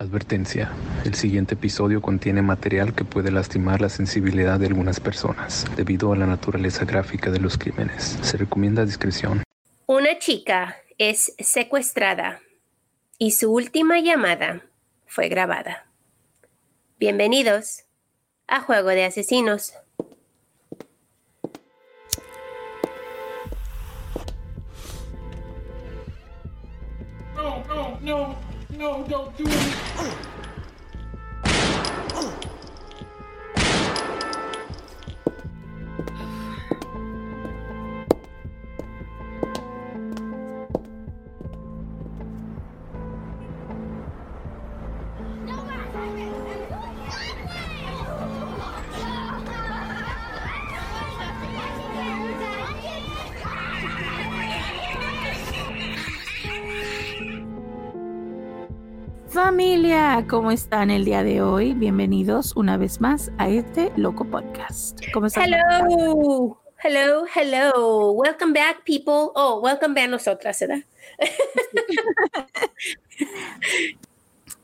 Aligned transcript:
Advertencia. 0.00 0.72
El 1.04 1.12
siguiente 1.12 1.56
episodio 1.56 2.00
contiene 2.00 2.40
material 2.40 2.94
que 2.94 3.04
puede 3.04 3.30
lastimar 3.30 3.82
la 3.82 3.90
sensibilidad 3.90 4.58
de 4.58 4.66
algunas 4.66 4.98
personas 4.98 5.66
debido 5.76 6.14
a 6.14 6.16
la 6.16 6.26
naturaleza 6.26 6.86
gráfica 6.86 7.30
de 7.30 7.38
los 7.38 7.58
crímenes. 7.58 8.18
Se 8.22 8.38
recomienda 8.38 8.86
discreción. 8.86 9.42
Una 9.84 10.18
chica 10.18 10.78
es 10.96 11.34
secuestrada 11.38 12.40
y 13.18 13.32
su 13.32 13.52
última 13.52 14.00
llamada 14.00 14.62
fue 15.04 15.28
grabada. 15.28 15.84
Bienvenidos 16.98 17.84
a 18.46 18.62
Juego 18.62 18.88
de 18.88 19.04
Asesinos. 19.04 19.74
No, 27.36 27.64
no, 27.66 28.00
no, 28.00 28.49
no, 28.80 29.04
don't 29.04 29.36
do 29.36 29.44
it. 29.46 30.10
Familia, 59.50 60.24
¿cómo 60.30 60.52
están 60.52 60.92
el 60.92 61.04
día 61.04 61.24
de 61.24 61.42
hoy? 61.42 61.74
Bienvenidos 61.74 62.54
una 62.54 62.76
vez 62.76 63.00
más 63.00 63.32
a 63.36 63.48
este 63.48 63.90
loco 63.96 64.24
podcast. 64.24 65.00
¿Cómo 65.12 65.26
están? 65.26 65.52
Hello, 65.52 66.56
hello, 66.84 67.24
hello. 67.34 68.12
Welcome 68.12 68.52
back, 68.52 68.84
people. 68.84 69.32
Oh, 69.34 69.60
welcome 69.60 70.00
back 70.00 70.08
nosotras, 70.08 70.60
¿verdad? 70.60 70.84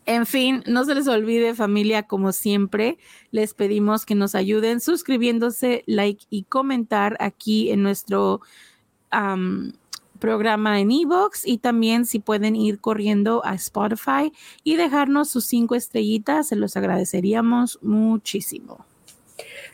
En 0.07 0.25
fin, 0.25 0.63
no 0.69 0.85
se 0.85 0.95
les 0.95 1.09
olvide 1.09 1.57
familia, 1.57 2.05
como 2.05 2.31
siempre, 2.31 2.97
les 3.33 3.55
pedimos 3.55 4.07
que 4.07 4.15
nos 4.15 4.37
ayuden 4.37 4.81
suscribiéndose, 4.81 5.83
like 5.87 6.27
y 6.31 6.45
comentar 6.45 7.17
aquí 7.19 7.73
en 7.73 7.83
nuestro 7.83 8.41
programa 10.17 10.81
en 10.81 10.91
Evox 10.91 11.47
y 11.47 11.59
también 11.59 12.07
si 12.07 12.19
pueden 12.19 12.57
ir 12.57 12.81
corriendo 12.81 13.45
a 13.45 13.55
Spotify 13.55 14.33
y 14.65 14.77
dejarnos 14.77 15.31
sus 15.31 15.47
cinco 15.47 15.75
estrellitas, 15.75 16.49
se 16.49 16.57
los 16.57 16.77
agradeceríamos 16.77 17.79
muchísimo. 17.83 18.85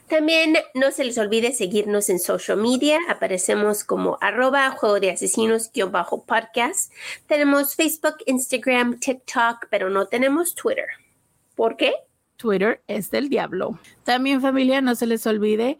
También 0.08 0.56
no 0.74 0.90
se 0.90 1.04
les 1.04 1.16
olvide 1.16 1.52
seguirnos 1.52 2.10
en 2.10 2.18
social 2.18 2.58
media. 2.58 2.98
Aparecemos 3.08 3.82
como 3.82 4.18
arroba 4.20 4.70
juego 4.72 5.00
de 5.00 5.10
asesinos 5.10 5.70
bajo 5.90 6.24
podcast. 6.24 6.92
Tenemos 7.26 7.74
Facebook, 7.74 8.16
Instagram, 8.26 8.98
TikTok, 8.98 9.68
pero 9.70 9.88
no 9.88 10.06
tenemos 10.06 10.54
Twitter. 10.54 10.84
¿Por 11.54 11.78
qué? 11.78 11.94
Twitter 12.36 12.82
es 12.88 13.10
del 13.10 13.30
diablo. 13.30 13.78
También 14.04 14.42
familia, 14.42 14.82
no 14.82 14.94
se 14.96 15.06
les 15.06 15.26
olvide 15.26 15.78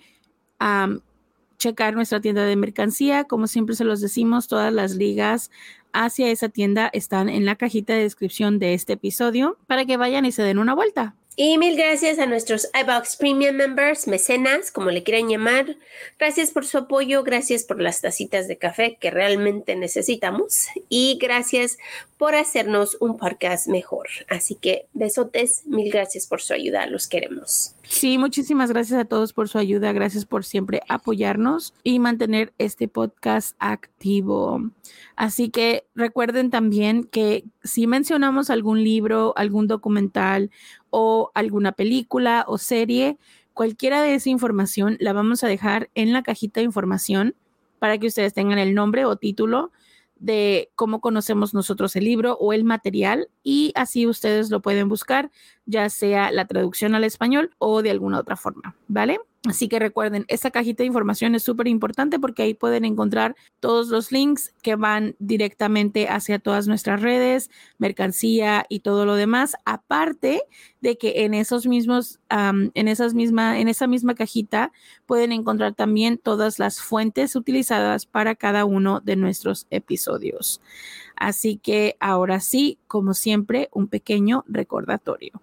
checar 1.62 1.94
nuestra 1.94 2.20
tienda 2.20 2.44
de 2.44 2.56
mercancía. 2.56 3.24
Como 3.24 3.46
siempre 3.46 3.76
se 3.76 3.84
los 3.84 4.00
decimos, 4.00 4.48
todas 4.48 4.72
las 4.72 4.96
ligas 4.96 5.50
hacia 5.92 6.30
esa 6.30 6.48
tienda 6.48 6.90
están 6.92 7.28
en 7.28 7.44
la 7.44 7.56
cajita 7.56 7.94
de 7.94 8.02
descripción 8.02 8.58
de 8.58 8.74
este 8.74 8.94
episodio 8.94 9.56
para 9.66 9.84
que 9.84 9.96
vayan 9.96 10.24
y 10.24 10.32
se 10.32 10.42
den 10.42 10.58
una 10.58 10.74
vuelta. 10.74 11.14
Y 11.34 11.56
mil 11.56 11.78
gracias 11.78 12.18
a 12.18 12.26
nuestros 12.26 12.68
iBox 12.78 13.16
Premium 13.16 13.56
Members, 13.56 14.06
mecenas, 14.06 14.70
como 14.70 14.90
le 14.90 15.02
quieran 15.02 15.30
llamar. 15.30 15.76
Gracias 16.18 16.50
por 16.50 16.66
su 16.66 16.76
apoyo, 16.76 17.22
gracias 17.22 17.64
por 17.64 17.80
las 17.80 18.02
tacitas 18.02 18.48
de 18.48 18.58
café 18.58 18.98
que 19.00 19.10
realmente 19.10 19.74
necesitamos 19.74 20.66
y 20.90 21.18
gracias 21.18 21.78
por 22.18 22.34
hacernos 22.34 22.98
un 23.00 23.16
podcast 23.16 23.66
mejor. 23.68 24.08
Así 24.28 24.56
que 24.56 24.86
besotes, 24.92 25.64
mil 25.64 25.90
gracias 25.90 26.26
por 26.26 26.42
su 26.42 26.52
ayuda, 26.52 26.86
los 26.86 27.08
queremos. 27.08 27.74
Sí, 27.92 28.16
muchísimas 28.16 28.70
gracias 28.70 28.98
a 28.98 29.04
todos 29.04 29.34
por 29.34 29.50
su 29.50 29.58
ayuda. 29.58 29.92
Gracias 29.92 30.25
por 30.25 30.47
siempre 30.47 30.80
apoyarnos 30.88 31.75
y 31.84 31.98
mantener 31.98 32.54
este 32.56 32.88
podcast 32.88 33.54
activo. 33.58 34.62
Así 35.14 35.50
que 35.50 35.84
recuerden 35.94 36.48
también 36.48 37.04
que 37.04 37.44
si 37.62 37.86
mencionamos 37.86 38.48
algún 38.48 38.82
libro, 38.82 39.34
algún 39.36 39.66
documental 39.66 40.50
o 40.88 41.31
alguna 41.34 41.72
película 41.72 42.47
o 42.48 42.56
serie, 42.56 43.19
cualquiera 43.52 44.00
de 44.00 44.14
esa 44.14 44.31
información 44.31 44.97
la 44.98 45.12
vamos 45.12 45.44
a 45.44 45.48
dejar 45.48 45.91
en 45.94 46.14
la 46.14 46.22
cajita 46.22 46.60
de 46.60 46.64
información 46.64 47.34
para 47.78 47.98
que 47.98 48.06
ustedes 48.06 48.32
tengan 48.32 48.58
el 48.58 48.75
nombre 48.75 49.04
o 49.04 49.16
título 49.16 49.70
de 50.22 50.70
cómo 50.76 51.00
conocemos 51.00 51.52
nosotros 51.52 51.96
el 51.96 52.04
libro 52.04 52.34
o 52.38 52.52
el 52.52 52.62
material 52.62 53.28
y 53.42 53.72
así 53.74 54.06
ustedes 54.06 54.50
lo 54.50 54.62
pueden 54.62 54.88
buscar, 54.88 55.30
ya 55.66 55.90
sea 55.90 56.30
la 56.30 56.46
traducción 56.46 56.94
al 56.94 57.02
español 57.02 57.50
o 57.58 57.82
de 57.82 57.90
alguna 57.90 58.20
otra 58.20 58.36
forma, 58.36 58.76
¿vale? 58.86 59.18
Así 59.48 59.69
que 59.69 59.80
recuerden, 59.80 60.25
esta 60.28 60.53
cajita 60.53 60.84
de 60.84 60.86
información 60.86 61.34
es 61.34 61.42
súper 61.42 61.66
importante 61.66 62.20
porque 62.20 62.44
ahí 62.44 62.54
pueden 62.54 62.84
encontrar 62.84 63.34
todos 63.58 63.88
los 63.88 64.12
links 64.12 64.54
que 64.62 64.76
van 64.76 65.16
directamente 65.19 66.06
hacia 66.08 66.38
todas 66.38 66.69
nuestras 66.69 67.03
redes, 67.03 67.50
mercancía 67.76 68.64
y 68.69 68.81
todo 68.81 69.04
lo 69.04 69.16
demás. 69.16 69.56
Aparte 69.64 70.44
de 70.81 70.97
que 70.97 71.25
en 71.25 71.34
esos 71.34 71.66
mismos, 71.66 72.20
en 72.31 72.86
esas 72.86 73.14
misma, 73.14 73.58
en 73.58 73.66
esa 73.66 73.88
misma 73.88 74.14
cajita 74.14 74.70
pueden 75.06 75.32
encontrar 75.32 75.75
también 75.75 76.19
todas 76.19 76.60
las 76.60 76.81
fuentes 76.81 77.34
utilizadas 77.34 78.06
para 78.06 78.36
cada 78.36 78.64
uno 78.64 79.00
de 79.00 79.16
nuestros 79.16 79.66
episodios. 79.70 80.60
Así 81.16 81.56
que 81.56 81.97
ahora 81.98 82.38
sí, 82.38 82.78
como 82.86 83.12
siempre, 83.12 83.69
un 83.72 83.88
pequeño 83.88 84.44
recordatorio. 84.47 85.42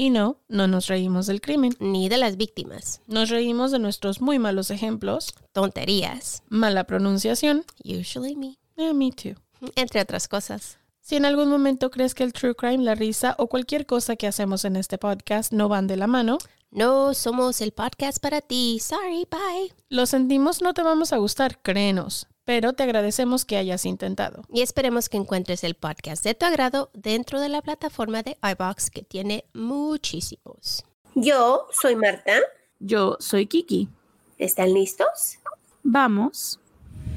Y 0.00 0.10
no, 0.10 0.38
no 0.46 0.68
nos 0.68 0.86
reímos 0.86 1.26
del 1.26 1.40
crimen. 1.40 1.74
ni 1.80 2.08
de 2.08 2.18
las 2.18 2.36
víctimas, 2.36 3.00
Nos 3.08 3.30
reímos 3.30 3.72
de 3.72 3.80
nuestros 3.80 4.20
muy 4.20 4.38
malos 4.38 4.70
ejemplos, 4.70 5.34
tonterías, 5.52 6.44
mala 6.48 6.84
pronunciación, 6.84 7.64
usually 7.84 8.36
me, 8.36 8.58
eh, 8.76 8.94
me 8.94 9.10
too. 9.10 9.34
entre 9.74 10.00
otras 10.00 10.28
cosas. 10.28 10.78
Si 11.00 11.16
en 11.16 11.24
algún 11.24 11.48
momento 11.48 11.90
crees 11.90 12.14
que 12.14 12.22
el 12.22 12.32
true 12.32 12.54
crime, 12.54 12.84
la 12.84 12.94
risa 12.94 13.34
o 13.38 13.48
cualquier 13.48 13.86
cosa 13.86 14.14
que 14.14 14.28
hacemos 14.28 14.64
en 14.64 14.76
este 14.76 14.98
podcast 14.98 15.52
no 15.52 15.68
van 15.68 15.88
de 15.88 15.96
la 15.96 16.06
mano, 16.06 16.38
No 16.70 17.12
somos 17.14 17.60
el 17.62 17.72
podcast 17.72 18.18
para 18.22 18.40
ti. 18.42 18.78
Sorry, 18.78 19.26
bye. 19.30 19.72
lo 19.88 20.04
sentimos, 20.06 20.60
no 20.62 20.74
te 20.74 20.82
vamos 20.82 21.12
a 21.12 21.16
gustar, 21.16 21.60
créenos, 21.62 22.26
pero 22.48 22.72
te 22.72 22.82
agradecemos 22.82 23.44
que 23.44 23.58
hayas 23.58 23.84
intentado. 23.84 24.40
Y 24.50 24.62
esperemos 24.62 25.10
que 25.10 25.18
encuentres 25.18 25.64
el 25.64 25.74
podcast 25.74 26.24
de 26.24 26.32
tu 26.32 26.46
agrado 26.46 26.90
dentro 26.94 27.42
de 27.42 27.50
la 27.50 27.60
plataforma 27.60 28.22
de 28.22 28.38
iBox 28.42 28.88
que 28.90 29.02
tiene 29.02 29.44
muchísimos. 29.52 30.86
Yo 31.14 31.66
soy 31.78 31.94
Marta. 31.94 32.38
Yo 32.78 33.18
soy 33.20 33.44
Kiki. 33.44 33.90
¿Están 34.38 34.72
listos? 34.72 35.40
Vamos 35.82 36.58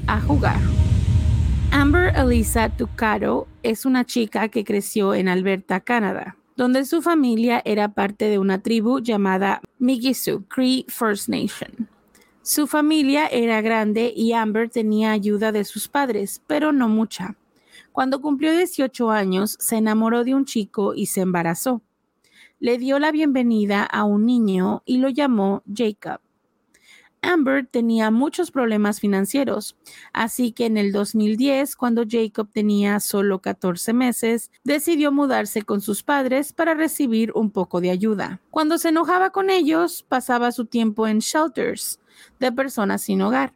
a 0.06 0.20
jugar. 0.20 0.60
Amber 1.72 2.14
Elisa 2.14 2.68
Tucaro 2.68 3.48
es 3.64 3.86
una 3.86 4.04
chica 4.04 4.50
que 4.50 4.66
creció 4.66 5.14
en 5.14 5.30
Alberta, 5.30 5.80
Canadá, 5.80 6.36
donde 6.58 6.84
su 6.84 7.02
familia 7.02 7.62
era 7.64 7.94
parte 7.94 8.26
de 8.26 8.38
una 8.38 8.62
tribu 8.62 9.00
llamada 9.00 9.62
Migisu 9.80 10.44
Cree 10.50 10.84
First 10.90 11.30
Nation. 11.30 11.88
Su 12.44 12.66
familia 12.66 13.28
era 13.28 13.62
grande 13.62 14.12
y 14.16 14.34
Amber 14.34 14.68
tenía 14.68 15.12
ayuda 15.12 15.52
de 15.52 15.64
sus 15.64 15.88
padres, 15.88 16.42
pero 16.48 16.72
no 16.72 16.90
mucha. 16.90 17.36
Cuando 17.92 18.20
cumplió 18.20 18.52
18 18.52 19.12
años, 19.12 19.58
se 19.60 19.76
enamoró 19.76 20.24
de 20.24 20.34
un 20.34 20.46
chico 20.46 20.96
y 20.96 21.06
se 21.06 21.22
embarazó. 21.22 21.84
Le 22.60 22.80
dio 22.80 22.98
la 22.98 23.12
bienvenida 23.12 23.84
a 23.84 24.06
un 24.06 24.26
niño 24.26 24.82
y 24.86 24.98
lo 24.98 25.10
llamó 25.10 25.62
Jacob. 25.72 26.20
Amber 27.22 27.68
tenía 27.68 28.10
muchos 28.10 28.50
problemas 28.50 29.00
financieros, 29.00 29.78
así 30.12 30.52
que 30.52 30.66
en 30.66 30.78
el 30.78 30.92
2010, 30.92 31.76
cuando 31.76 32.06
Jacob 32.10 32.50
tenía 32.52 33.00
solo 33.00 33.40
14 33.40 33.94
meses, 33.94 34.50
decidió 34.64 35.12
mudarse 35.12 35.62
con 35.62 35.82
sus 35.82 36.02
padres 36.02 36.54
para 36.54 36.74
recibir 36.74 37.32
un 37.36 37.52
poco 37.52 37.82
de 37.82 37.92
ayuda. 37.92 38.42
Cuando 38.50 38.80
se 38.80 38.90
enojaba 38.90 39.30
con 39.30 39.52
ellos, 39.52 40.04
pasaba 40.10 40.52
su 40.52 40.66
tiempo 40.66 41.08
en 41.08 41.20
shelters 41.20 42.01
de 42.40 42.52
personas 42.52 43.02
sin 43.02 43.22
hogar, 43.22 43.54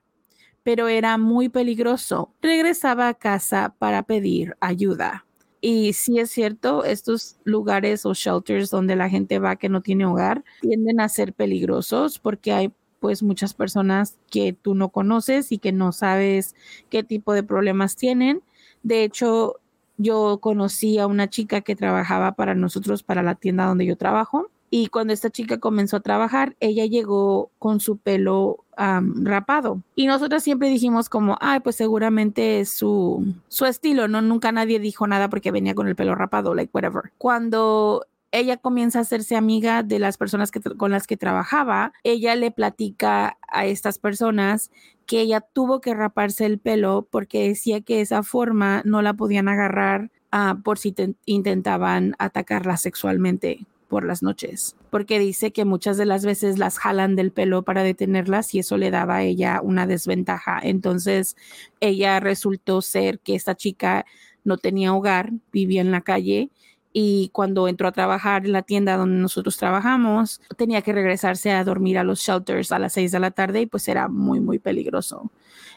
pero 0.63 0.87
era 0.87 1.17
muy 1.17 1.49
peligroso. 1.49 2.33
Regresaba 2.41 3.07
a 3.07 3.13
casa 3.13 3.75
para 3.77 4.03
pedir 4.03 4.55
ayuda. 4.59 5.25
Y 5.61 5.93
sí 5.93 6.19
es 6.19 6.29
cierto, 6.29 6.83
estos 6.83 7.37
lugares 7.43 8.05
o 8.05 8.13
shelters 8.13 8.69
donde 8.69 8.95
la 8.95 9.09
gente 9.09 9.39
va 9.39 9.55
que 9.55 9.69
no 9.69 9.81
tiene 9.81 10.05
hogar 10.05 10.43
tienden 10.61 10.99
a 10.99 11.09
ser 11.09 11.33
peligrosos 11.33 12.19
porque 12.19 12.53
hay 12.53 12.73
pues 12.99 13.23
muchas 13.23 13.53
personas 13.53 14.17
que 14.29 14.53
tú 14.53 14.75
no 14.75 14.89
conoces 14.89 15.51
y 15.51 15.57
que 15.57 15.71
no 15.71 15.91
sabes 15.91 16.55
qué 16.89 17.03
tipo 17.03 17.33
de 17.33 17.43
problemas 17.43 17.95
tienen. 17.95 18.41
De 18.83 19.03
hecho, 19.03 19.59
yo 19.97 20.39
conocí 20.41 20.99
a 20.99 21.07
una 21.07 21.29
chica 21.29 21.61
que 21.61 21.75
trabajaba 21.75 22.33
para 22.33 22.55
nosotros, 22.55 23.03
para 23.03 23.23
la 23.23 23.35
tienda 23.35 23.65
donde 23.65 23.85
yo 23.85 23.95
trabajo. 23.95 24.49
Y 24.69 24.87
cuando 24.87 25.13
esta 25.13 25.29
chica 25.29 25.59
comenzó 25.59 25.97
a 25.97 26.01
trabajar, 26.01 26.55
ella 26.59 26.85
llegó 26.85 27.51
con 27.59 27.79
su 27.79 27.97
pelo 27.97 28.65
rapado. 28.77 29.81
Y 29.95 30.07
nosotros 30.07 30.43
siempre 30.43 30.67
dijimos 30.69 31.07
como, 31.07 31.37
ay, 31.39 31.61
pues 31.61 31.77
seguramente 31.77 32.59
es 32.59 32.69
su, 32.69 33.33
su 33.47 33.65
estilo, 33.65 34.07
¿no? 34.07 34.21
Nunca 34.21 34.51
nadie 34.51 34.79
dijo 34.79 35.07
nada 35.07 35.29
porque 35.29 35.51
venía 35.51 35.75
con 35.75 35.87
el 35.87 35.95
pelo 35.95 36.15
rapado, 36.15 36.53
like 36.53 36.71
whatever. 36.73 37.13
Cuando 37.17 38.05
ella 38.31 38.57
comienza 38.57 38.99
a 38.99 39.03
hacerse 39.03 39.37
amiga 39.37 39.81
de 39.81 39.99
las 39.99 40.17
personas 40.17 40.51
que, 40.51 40.59
con 40.59 40.91
las 40.91 41.07
que 41.07 41.15
trabajaba, 41.15 41.93
ella 42.03 42.35
le 42.35 42.51
platica 42.51 43.37
a 43.47 43.65
estas 43.65 43.97
personas 43.97 44.71
que 45.05 45.21
ella 45.21 45.39
tuvo 45.39 45.79
que 45.79 45.93
raparse 45.93 46.45
el 46.45 46.59
pelo 46.59 47.07
porque 47.09 47.47
decía 47.47 47.79
que 47.79 48.01
esa 48.01 48.23
forma 48.23 48.81
no 48.83 49.01
la 49.01 49.13
podían 49.13 49.47
agarrar 49.47 50.11
ah, 50.31 50.57
por 50.63 50.79
si 50.79 50.93
intentaban 51.25 52.15
atacarla 52.19 52.75
sexualmente 52.75 53.65
por 53.87 54.05
las 54.05 54.23
noches, 54.23 54.75
porque 54.89 55.19
dice 55.19 55.51
que 55.51 55.65
muchas 55.65 55.97
de 55.97 56.05
las 56.05 56.25
veces 56.25 56.57
las 56.57 56.77
jalan 56.79 57.15
del 57.15 57.31
pelo 57.31 57.63
para 57.63 57.83
detenerlas 57.83 58.53
y 58.53 58.59
eso 58.59 58.77
le 58.77 58.91
daba 58.91 59.17
a 59.17 59.23
ella 59.23 59.61
una 59.61 59.87
desventaja. 59.87 60.59
Entonces, 60.61 61.35
ella 61.79 62.19
resultó 62.19 62.81
ser 62.81 63.19
que 63.19 63.35
esta 63.35 63.55
chica 63.55 64.05
no 64.43 64.57
tenía 64.57 64.93
hogar, 64.93 65.31
vivía 65.51 65.81
en 65.81 65.91
la 65.91 66.01
calle 66.01 66.49
y 66.97 67.27
cuando 67.33 67.67
entró 67.67 67.89
a 67.89 67.91
trabajar 67.91 68.45
en 68.45 68.53
la 68.53 68.61
tienda 68.61 68.95
donde 68.95 69.17
nosotros 69.17 69.57
trabajamos, 69.57 70.39
tenía 70.55 70.81
que 70.81 70.93
regresarse 70.93 71.51
a 71.51 71.61
dormir 71.65 71.97
a 71.97 72.05
los 72.05 72.21
shelters 72.21 72.71
a 72.71 72.79
las 72.79 72.93
seis 72.93 73.11
de 73.11 73.19
la 73.19 73.31
tarde 73.31 73.59
y 73.59 73.65
pues 73.65 73.89
era 73.89 74.07
muy, 74.07 74.39
muy 74.39 74.59
peligroso. 74.59 75.29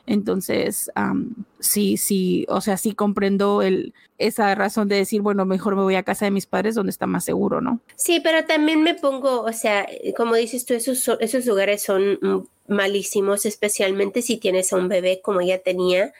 Entonces, 0.06 0.92
sí, 1.58 1.96
sí, 1.96 2.46
o 2.48 2.60
sea, 2.60 2.76
sí 2.76 2.92
comprendo 2.92 3.62
el, 3.62 3.94
esa 4.18 4.54
razón 4.54 4.86
de 4.86 4.94
decir, 4.94 5.20
bueno, 5.20 5.44
mejor 5.44 5.74
me 5.74 5.82
voy 5.82 5.96
a 5.96 6.04
casa 6.04 6.24
de 6.24 6.30
mis 6.30 6.46
padres 6.46 6.76
donde 6.76 6.90
está 6.90 7.08
más 7.08 7.24
seguro, 7.24 7.60
¿no? 7.60 7.80
Sí, 7.96 8.20
pero 8.22 8.44
también 8.44 8.84
me 8.84 8.94
pongo, 8.94 9.42
o 9.42 9.52
sea, 9.52 9.88
como 10.16 10.36
dices 10.36 10.66
tú, 10.66 10.74
esos, 10.74 11.10
esos 11.18 11.46
lugares 11.46 11.82
son 11.82 12.48
malísimos, 12.68 13.44
especialmente 13.44 14.22
si 14.22 14.36
tienes 14.36 14.72
a 14.72 14.76
un 14.76 14.86
bebé 14.86 15.20
como 15.20 15.40
ella 15.40 15.60
tenía. 15.64 16.12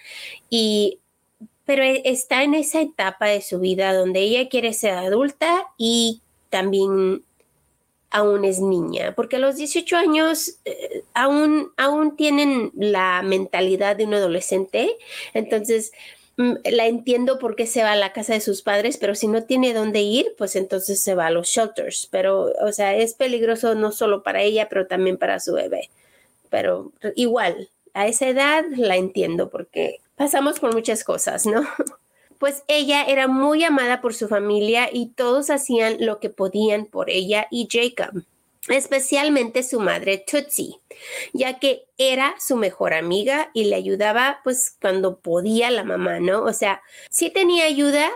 Y 0.51 0.99
pero 1.69 1.83
e, 1.83 2.01
está 2.07 2.45
en 2.45 2.55
esa 2.55 2.81
etapa 2.81 3.27
de 3.27 3.43
su 3.43 3.61
vida 3.61 3.93
donde 3.93 4.21
ella 4.21 4.49
quiere 4.49 4.73
ser 4.73 4.95
adulta 4.95 5.67
y 5.77 6.23
también 6.49 7.23
aún 8.09 8.47
es 8.47 8.59
niña, 8.59 9.15
porque 9.15 9.37
a 9.37 9.39
los 9.39 9.57
18 9.57 9.95
años 9.99 10.55
eh, 10.65 11.03
aún, 11.13 11.71
aún 11.77 12.17
tienen 12.17 12.73
la 12.75 13.21
mentalidad 13.23 13.97
de 13.97 14.07
un 14.07 14.15
adolescente, 14.15 14.97
entonces 15.35 15.93
mm, 16.39 16.55
la 16.65 16.87
entiendo 16.87 17.39
porque 17.39 17.67
se 17.67 17.83
va 17.83 17.93
a 17.93 17.97
la 17.97 18.15
casa 18.15 18.33
de 18.33 18.41
sus 18.41 18.63
padres, 18.63 18.97
pero 18.97 19.15
si 19.15 19.29
no 19.29 19.45
tiene 19.45 19.75
dónde 19.75 20.01
ir, 20.01 20.35
pues 20.39 20.57
entonces 20.57 21.03
se 21.03 21.15
va 21.15 21.27
a 21.27 21.31
los 21.31 21.49
shelters, 21.49 22.09
pero 22.11 22.51
o 22.63 22.73
sea, 22.73 22.97
es 22.97 23.13
peligroso 23.13 23.75
no 23.75 23.93
solo 23.93 24.23
para 24.23 24.41
ella, 24.41 24.71
pero 24.71 24.87
también 24.87 25.19
para 25.19 25.39
su 25.39 25.53
bebé, 25.53 25.91
pero 26.49 26.93
igual, 27.15 27.69
a 27.93 28.07
esa 28.07 28.27
edad 28.27 28.65
la 28.75 28.97
entiendo 28.97 29.51
porque 29.51 30.01
pasamos 30.19 30.61
por 30.61 30.75
muchas 30.75 31.05
cosas, 31.05 31.47
¿no? 31.47 31.63
Pues 32.39 32.63
ella 32.69 33.03
era 33.03 33.27
muy 33.27 33.65
amada 33.65 34.01
por 34.01 34.15
su 34.15 34.29
familia 34.29 34.89
y 34.93 35.09
todos 35.09 35.51
hacían 35.51 35.97
lo 35.99 36.21
que 36.21 36.31
podían 36.31 36.87
por 36.87 37.11
ella 37.11 37.49
y 37.51 37.67
Jacob, 37.69 38.23
especialmente 38.69 39.65
su 39.65 39.81
madre 39.81 40.25
Tootsie, 40.25 40.79
ya 41.33 41.59
que 41.59 41.89
era 41.99 42.37
su 42.39 42.55
mejor 42.55 42.95
amiga 42.95 43.51
y 43.55 43.65
le 43.65 43.75
ayudaba 43.75 44.39
pues 44.45 44.77
cuando 44.81 45.19
podía 45.19 45.73
la 45.73 45.83
mamá, 45.83 46.21
¿no? 46.21 46.45
O 46.45 46.53
sea, 46.53 46.81
sí 47.11 47.29
tenía 47.31 47.65
ayuda, 47.65 48.09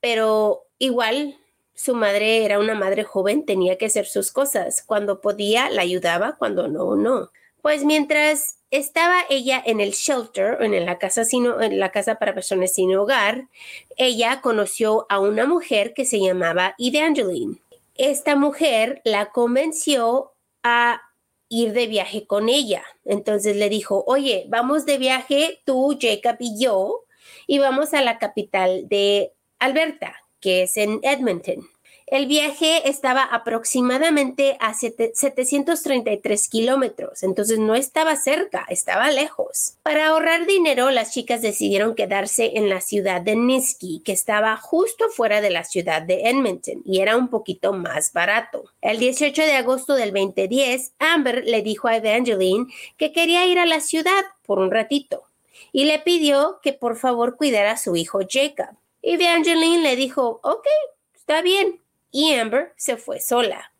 pero 0.00 0.64
igual 0.80 1.38
su 1.78 1.94
madre 1.94 2.44
era 2.44 2.58
una 2.58 2.74
madre 2.74 3.04
joven, 3.04 3.46
tenía 3.46 3.78
que 3.78 3.86
hacer 3.86 4.06
sus 4.06 4.32
cosas. 4.32 4.82
Cuando 4.84 5.20
podía, 5.20 5.70
la 5.70 5.82
ayudaba, 5.82 6.34
cuando 6.36 6.66
no, 6.66 6.96
no. 6.96 7.30
Pues 7.62 7.84
mientras 7.84 8.57
estaba 8.70 9.24
ella 9.30 9.62
en 9.64 9.80
el 9.80 9.92
shelter, 9.92 10.58
en 10.62 10.84
la 10.84 10.98
casa, 10.98 11.22
en 11.32 11.78
la 11.78 11.90
casa 11.90 12.16
para 12.16 12.34
personas 12.34 12.74
sin 12.74 12.94
hogar, 12.94 13.48
ella 13.96 14.40
conoció 14.40 15.06
a 15.08 15.20
una 15.20 15.46
mujer 15.46 15.94
que 15.94 16.04
se 16.04 16.20
llamaba 16.20 16.74
Evangeline. 16.78 17.60
Esta 17.94 18.36
mujer 18.36 19.00
la 19.04 19.30
convenció 19.32 20.32
a 20.62 21.00
ir 21.48 21.72
de 21.72 21.86
viaje 21.86 22.26
con 22.26 22.48
ella. 22.48 22.84
Entonces 23.04 23.56
le 23.56 23.68
dijo, 23.68 24.04
oye, 24.06 24.44
vamos 24.48 24.86
de 24.86 24.98
viaje 24.98 25.60
tú, 25.64 25.96
Jacob 26.00 26.36
y 26.38 26.62
yo, 26.62 27.04
y 27.46 27.58
vamos 27.58 27.94
a 27.94 28.02
la 28.02 28.18
capital 28.18 28.88
de 28.88 29.32
Alberta, 29.58 30.14
que 30.40 30.64
es 30.64 30.76
en 30.76 31.00
Edmonton. 31.02 31.68
El 32.10 32.26
viaje 32.26 32.88
estaba 32.88 33.22
aproximadamente 33.22 34.56
a 34.60 34.72
733 34.72 36.48
kilómetros, 36.48 37.22
entonces 37.22 37.58
no 37.58 37.74
estaba 37.74 38.16
cerca, 38.16 38.64
estaba 38.70 39.10
lejos. 39.10 39.74
Para 39.82 40.08
ahorrar 40.08 40.46
dinero, 40.46 40.90
las 40.90 41.12
chicas 41.12 41.42
decidieron 41.42 41.94
quedarse 41.94 42.52
en 42.54 42.70
la 42.70 42.80
ciudad 42.80 43.20
de 43.20 43.36
Niski, 43.36 44.00
que 44.06 44.12
estaba 44.12 44.56
justo 44.56 45.10
fuera 45.10 45.42
de 45.42 45.50
la 45.50 45.64
ciudad 45.64 46.00
de 46.00 46.30
Edmonton 46.30 46.80
y 46.86 47.00
era 47.00 47.14
un 47.14 47.28
poquito 47.28 47.74
más 47.74 48.14
barato. 48.14 48.64
El 48.80 48.98
18 48.98 49.42
de 49.42 49.56
agosto 49.56 49.94
del 49.94 50.14
2010, 50.14 50.94
Amber 50.98 51.44
le 51.44 51.60
dijo 51.60 51.88
a 51.88 51.96
Evangeline 51.96 52.68
que 52.96 53.12
quería 53.12 53.44
ir 53.44 53.58
a 53.58 53.66
la 53.66 53.80
ciudad 53.80 54.24
por 54.46 54.60
un 54.60 54.70
ratito 54.70 55.24
y 55.72 55.84
le 55.84 55.98
pidió 55.98 56.60
que 56.62 56.72
por 56.72 56.96
favor 56.96 57.36
cuidara 57.36 57.72
a 57.72 57.76
su 57.76 57.96
hijo 57.96 58.20
Jacob. 58.26 58.74
Evangeline 59.02 59.82
le 59.82 59.94
dijo, 59.94 60.40
ok, 60.42 60.66
está 61.14 61.42
bien, 61.42 61.80
y 62.10 62.34
Amber 62.34 62.72
se 62.76 62.96
fue 62.96 63.20
sola. 63.20 63.72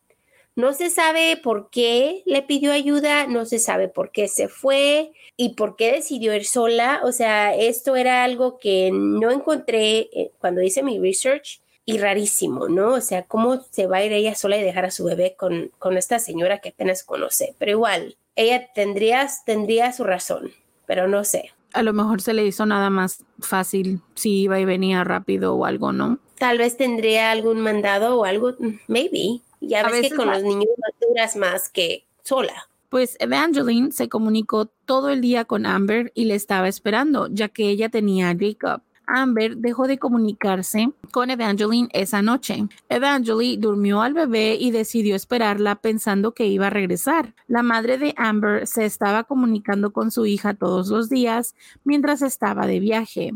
No 0.59 0.73
se 0.73 0.91
sabe 0.91 1.37
por 1.41 1.71
qué 1.71 2.23
le 2.27 2.43
pidió 2.43 2.73
ayuda, 2.73 3.29
no 3.29 3.45
se 3.45 3.61
sabe 3.61 3.87
por 3.89 4.11
qué 4.11 4.27
se 4.27 4.49
fue 4.49 5.13
y 5.37 5.55
por 5.55 5.77
qué 5.77 5.93
decidió 5.93 6.35
ir 6.35 6.45
sola. 6.45 7.01
O 7.05 7.13
sea, 7.13 7.55
esto 7.55 7.95
era 7.95 8.25
algo 8.25 8.59
que 8.59 8.91
no 8.93 9.31
encontré 9.31 10.11
eh, 10.13 10.33
cuando 10.41 10.61
hice 10.61 10.83
mi 10.83 10.99
research 10.99 11.61
y 11.85 11.99
rarísimo, 11.99 12.69
¿no? 12.69 12.95
O 12.95 13.01
sea, 13.01 13.23
¿cómo 13.23 13.63
se 13.71 13.87
va 13.87 13.99
a 13.99 14.05
ir 14.05 14.13
ella 14.13 14.35
sola 14.35 14.57
y 14.57 14.63
dejar 14.63 14.85
a 14.85 14.91
su 14.91 15.05
bebé 15.05 15.37
con, 15.39 15.71
con 15.79 15.97
esta 15.97 16.19
señora 16.19 16.59
que 16.59 16.71
apenas 16.71 17.05
conoce? 17.05 17.55
Pero 17.59 17.71
igual, 17.71 18.17
ella 18.35 18.69
tendría, 18.75 19.29
tendría 19.47 19.93
su 19.93 20.03
razón, 20.03 20.53
pero 20.87 21.07
no 21.07 21.23
sé. 21.25 21.53
A 21.73 21.83
lo 21.83 21.93
mejor 21.93 22.21
se 22.21 22.35
le 22.35 22.47
hizo 22.47 22.67
nada 22.67 22.91
más 22.91 23.25
fácil 23.41 24.01
si 24.15 24.43
iba 24.43 24.59
y 24.59 24.65
venía 24.65 25.05
rápido 25.05 25.55
o 25.55 25.65
algo, 25.65 25.93
¿no? 25.93 26.19
Tal 26.39 26.59
vez 26.59 26.77
tendría 26.77 27.31
algún 27.31 27.61
mandado 27.61 28.19
o 28.19 28.25
algo, 28.25 28.55
maybe. 28.87 29.41
Ya 29.61 29.87
ves 29.89 30.11
que 30.11 30.17
con 30.17 30.31
los 30.31 30.43
niños 30.43 30.69
duras 31.01 31.37
más 31.37 31.69
que 31.69 32.07
sola. 32.23 32.69
Pues 32.89 33.17
Evangeline 33.21 33.93
se 33.93 34.09
comunicó 34.09 34.67
todo 34.87 35.11
el 35.11 35.21
día 35.21 35.45
con 35.45 35.67
Amber 35.67 36.11
y 36.15 36.25
le 36.25 36.35
estaba 36.35 36.69
esperando, 36.69 37.29
ya 37.31 37.49
que 37.49 37.69
ella 37.69 37.91
tenía 37.91 38.31
a 38.31 38.37
Jacob. 38.39 38.81
Amber 39.09 39.57
dejó 39.57 39.89
de 39.89 39.99
comunicarse 39.99 40.93
con 41.11 41.31
Evangeline 41.31 41.89
esa 41.93 42.23
noche. 42.23 42.69
Evangeline 42.89 43.61
durmió 43.61 44.03
al 44.03 44.15
bebé 44.15 44.57
y 44.61 44.71
decidió 44.71 45.17
esperarla 45.17 45.75
pensando 45.75 46.33
que 46.33 46.47
iba 46.47 46.69
a 46.69 46.71
regresar. 46.71 47.35
La 47.49 47.63
madre 47.63 47.99
de 47.99 48.15
Amber 48.17 48.67
se 48.67 48.85
estaba 48.85 49.25
comunicando 49.25 49.93
con 49.93 50.11
su 50.11 50.27
hija 50.27 50.55
todos 50.55 50.89
los 50.89 51.09
días 51.09 51.55
mientras 51.85 52.23
estaba 52.23 52.67
de 52.67 52.81
viaje 52.81 53.35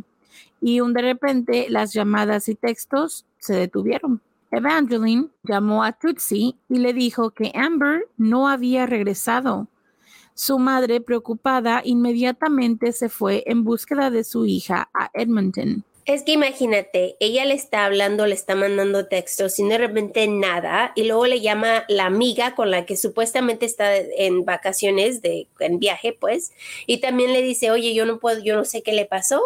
y 0.62 0.81
un 0.81 0.93
de 0.93 1.02
repente 1.02 1.67
las 1.69 1.93
llamadas 1.93 2.49
y 2.49 2.55
textos 2.55 3.26
se 3.38 3.55
detuvieron. 3.55 4.21
Evangeline 4.52 5.31
llamó 5.43 5.83
a 5.83 5.93
Tootsie 5.93 6.55
y 6.69 6.79
le 6.79 6.93
dijo 6.93 7.31
que 7.31 7.50
Amber 7.55 8.07
no 8.17 8.49
había 8.49 8.87
regresado. 8.87 9.67
Su 10.35 10.59
madre, 10.59 11.01
preocupada, 11.01 11.83
inmediatamente 11.85 12.93
se 12.93 13.09
fue 13.09 13.45
en 13.47 13.65
búsqueda 13.65 14.11
de 14.11 14.25
su 14.25 14.47
hija 14.47 14.91
a 14.95 15.11
Edmonton. 15.15 15.85
Es 16.05 16.25
que 16.25 16.33
imagínate, 16.33 17.17
ella 17.21 17.45
le 17.45 17.55
está 17.55 17.85
hablando, 17.85 18.27
le 18.27 18.35
está 18.35 18.57
mandando 18.57 19.07
textos 19.07 19.61
y 19.61 19.69
de 19.69 19.79
repente 19.79 20.27
nada, 20.27 20.93
y 20.97 21.05
luego 21.05 21.27
le 21.27 21.41
llama 21.41 21.85
la 21.89 22.07
amiga 22.07 22.57
con 22.57 22.73
la 22.73 22.87
que 22.87 22.97
supuestamente 22.97 23.67
está 23.67 23.97
en 23.97 24.45
vacaciones, 24.45 25.23
de, 25.23 25.47
en 25.61 25.79
viaje, 25.79 26.17
pues, 26.19 26.53
y 26.89 26.99
también 26.99 27.33
le 27.33 27.41
dice, 27.41 27.71
oye, 27.71 27.95
yo 27.95 28.05
no 28.05 28.19
puedo, 28.19 28.43
yo 28.43 28.57
no 28.57 28.65
sé 28.65 28.83
qué 28.83 28.93
le 28.93 29.05
pasó. 29.05 29.41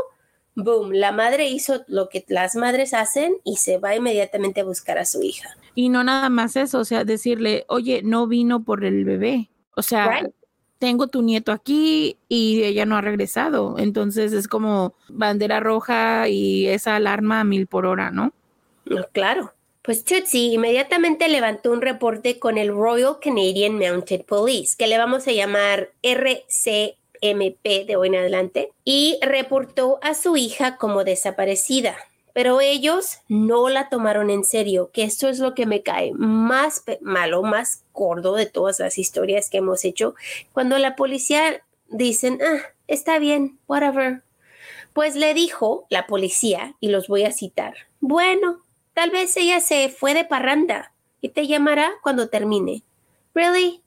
Boom, 0.54 0.92
la 0.92 1.12
madre 1.12 1.48
hizo 1.48 1.84
lo 1.88 2.08
que 2.08 2.24
las 2.28 2.56
madres 2.56 2.94
hacen 2.94 3.36
y 3.44 3.56
se 3.56 3.76
va 3.76 3.94
inmediatamente 3.94 4.62
a 4.62 4.64
buscar 4.64 4.96
a 4.96 5.04
su 5.04 5.22
hija. 5.22 5.50
Y 5.74 5.90
no 5.90 6.02
nada 6.02 6.30
más 6.30 6.56
eso, 6.56 6.78
o 6.78 6.84
sea, 6.86 7.04
decirle, 7.04 7.66
oye, 7.68 8.00
no 8.02 8.26
vino 8.26 8.64
por 8.64 8.82
el 8.86 9.04
bebé. 9.04 9.50
O 9.74 9.82
sea, 9.82 10.08
Right. 10.08 10.35
Tengo 10.78 11.08
tu 11.08 11.22
nieto 11.22 11.52
aquí 11.52 12.18
y 12.28 12.62
ella 12.64 12.84
no 12.86 12.96
ha 12.96 13.00
regresado. 13.00 13.78
Entonces 13.78 14.32
es 14.32 14.48
como 14.48 14.94
bandera 15.08 15.60
roja 15.60 16.28
y 16.28 16.66
esa 16.66 16.96
alarma 16.96 17.40
a 17.40 17.44
mil 17.44 17.66
por 17.66 17.86
hora, 17.86 18.10
¿no? 18.10 18.32
No, 18.84 19.04
claro. 19.12 19.52
Pues 19.82 20.04
Tootsie 20.04 20.52
inmediatamente 20.54 21.28
levantó 21.28 21.70
un 21.70 21.80
reporte 21.80 22.40
con 22.40 22.58
el 22.58 22.70
Royal 22.70 23.18
Canadian 23.20 23.78
Mounted 23.78 24.22
Police, 24.22 24.74
que 24.76 24.88
le 24.88 24.98
vamos 24.98 25.28
a 25.28 25.32
llamar 25.32 25.92
RCMP 26.02 27.86
de 27.86 27.96
hoy 27.96 28.08
en 28.08 28.16
adelante, 28.16 28.72
y 28.84 29.16
reportó 29.22 30.00
a 30.02 30.14
su 30.14 30.36
hija 30.36 30.76
como 30.76 31.04
desaparecida. 31.04 31.96
Pero 32.36 32.60
ellos 32.60 33.20
no 33.28 33.70
la 33.70 33.88
tomaron 33.88 34.28
en 34.28 34.44
serio, 34.44 34.90
que 34.92 35.04
esto 35.04 35.26
es 35.28 35.38
lo 35.38 35.54
que 35.54 35.64
me 35.64 35.82
cae 35.82 36.12
más 36.12 36.84
malo, 37.00 37.42
más 37.42 37.82
gordo 37.94 38.34
de 38.34 38.44
todas 38.44 38.78
las 38.78 38.98
historias 38.98 39.48
que 39.48 39.56
hemos 39.56 39.86
hecho. 39.86 40.14
Cuando 40.52 40.76
la 40.76 40.96
policía 40.96 41.64
dicen, 41.88 42.38
ah, 42.42 42.60
está 42.88 43.18
bien, 43.18 43.58
whatever. 43.66 44.22
Pues 44.92 45.16
le 45.16 45.32
dijo 45.32 45.86
la 45.88 46.06
policía, 46.06 46.74
y 46.80 46.88
los 46.88 47.08
voy 47.08 47.24
a 47.24 47.32
citar, 47.32 47.74
bueno, 48.00 48.60
Tal 48.96 49.10
vez 49.10 49.36
ella 49.36 49.60
se 49.60 49.90
fue 49.90 50.14
de 50.14 50.24
parranda 50.24 50.90
y 51.20 51.28
te 51.28 51.46
llamará 51.46 51.92
cuando 52.02 52.30
termine. 52.30 52.82
¿Really? 53.34 53.82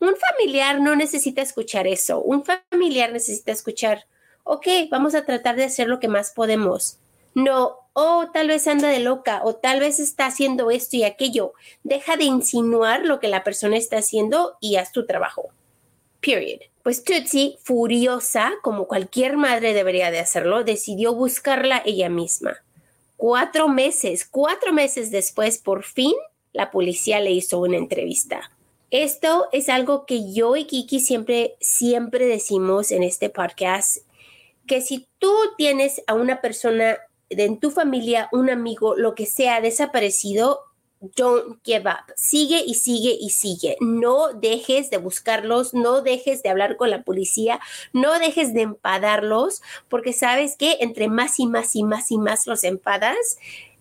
Un 0.00 0.16
familiar 0.16 0.80
no 0.80 0.96
necesita 0.96 1.40
escuchar 1.40 1.86
eso. 1.86 2.20
Un 2.20 2.42
familiar 2.44 3.12
necesita 3.12 3.52
escuchar, 3.52 4.06
ok, 4.42 4.66
vamos 4.90 5.14
a 5.14 5.24
tratar 5.24 5.54
de 5.54 5.62
hacer 5.62 5.86
lo 5.86 6.00
que 6.00 6.08
más 6.08 6.32
podemos. 6.32 6.98
No, 7.34 7.76
oh, 7.92 8.28
tal 8.32 8.48
vez 8.48 8.66
anda 8.66 8.88
de 8.88 9.00
loca 9.00 9.42
o 9.44 9.54
tal 9.54 9.80
vez 9.80 10.00
está 10.00 10.26
haciendo 10.26 10.70
esto 10.70 10.96
y 10.96 11.04
aquello. 11.04 11.52
Deja 11.82 12.16
de 12.16 12.24
insinuar 12.24 13.04
lo 13.04 13.20
que 13.20 13.28
la 13.28 13.44
persona 13.44 13.76
está 13.76 13.98
haciendo 13.98 14.56
y 14.60 14.76
haz 14.76 14.92
tu 14.92 15.06
trabajo. 15.06 15.48
Period. 16.20 16.60
Pues 16.82 17.04
Tootsie, 17.04 17.58
furiosa, 17.62 18.52
como 18.62 18.86
cualquier 18.86 19.36
madre 19.36 19.74
debería 19.74 20.10
de 20.10 20.18
hacerlo, 20.18 20.64
decidió 20.64 21.14
buscarla 21.14 21.82
ella 21.84 22.08
misma. 22.08 22.56
Cuatro 23.16 23.68
meses, 23.68 24.26
cuatro 24.26 24.72
meses 24.72 25.10
después, 25.10 25.58
por 25.58 25.84
fin, 25.84 26.14
la 26.52 26.70
policía 26.70 27.20
le 27.20 27.32
hizo 27.32 27.58
una 27.58 27.76
entrevista. 27.76 28.50
Esto 28.90 29.48
es 29.52 29.68
algo 29.68 30.04
que 30.04 30.32
yo 30.32 30.56
y 30.56 30.64
Kiki 30.64 31.00
siempre, 31.00 31.56
siempre 31.60 32.26
decimos 32.26 32.90
en 32.90 33.02
este 33.02 33.28
podcast, 33.28 33.98
que 34.66 34.80
si 34.80 35.06
tú 35.18 35.32
tienes 35.56 36.02
a 36.06 36.14
una 36.14 36.40
persona 36.40 36.98
en 37.30 37.58
tu 37.58 37.70
familia, 37.70 38.28
un 38.32 38.50
amigo, 38.50 38.96
lo 38.96 39.14
que 39.14 39.26
sea, 39.26 39.60
desaparecido, 39.60 40.60
don't 41.00 41.58
give 41.64 41.88
up. 41.88 42.12
Sigue 42.16 42.62
y 42.66 42.74
sigue 42.74 43.16
y 43.18 43.30
sigue. 43.30 43.76
No 43.80 44.32
dejes 44.34 44.90
de 44.90 44.98
buscarlos, 44.98 45.72
no 45.72 46.02
dejes 46.02 46.42
de 46.42 46.50
hablar 46.50 46.76
con 46.76 46.90
la 46.90 47.02
policía, 47.02 47.60
no 47.92 48.18
dejes 48.18 48.52
de 48.52 48.62
empadarlos, 48.62 49.62
porque 49.88 50.12
sabes 50.12 50.56
que 50.56 50.78
entre 50.80 51.08
más 51.08 51.38
y 51.40 51.46
más 51.46 51.74
y 51.74 51.82
más 51.82 52.10
y 52.10 52.18
más 52.18 52.46
los 52.46 52.64
empadas, 52.64 53.38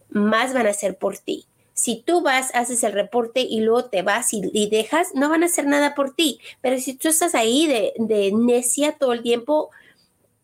más 0.10 0.54
van 0.54 0.68
a 0.68 0.74
ser 0.74 0.98
por 0.98 1.18
ti. 1.18 1.46
Si 1.74 2.02
tú 2.02 2.22
vas, 2.22 2.54
haces 2.56 2.84
el 2.84 2.92
reporte 2.92 3.42
y 3.42 3.62
luego 3.62 3.86
te 3.86 4.02
vas 4.02 4.34
y, 4.34 4.42
y 4.54 4.70
dejas, 4.70 5.10
no 5.14 5.30
van 5.30 5.44
a 5.44 5.46
hacer 5.46 5.66
nada 5.66 5.96
por 5.96 6.14
ti. 6.14 6.40
Pero 6.62 6.78
si 6.78 6.94
tú 6.94 7.08
estás 7.08 7.36
ahí 7.36 7.68
de, 7.68 7.94
de 7.98 8.32
necia 8.34 8.94
todo 8.94 9.14
el 9.14 9.22
tiempo, 9.22 9.70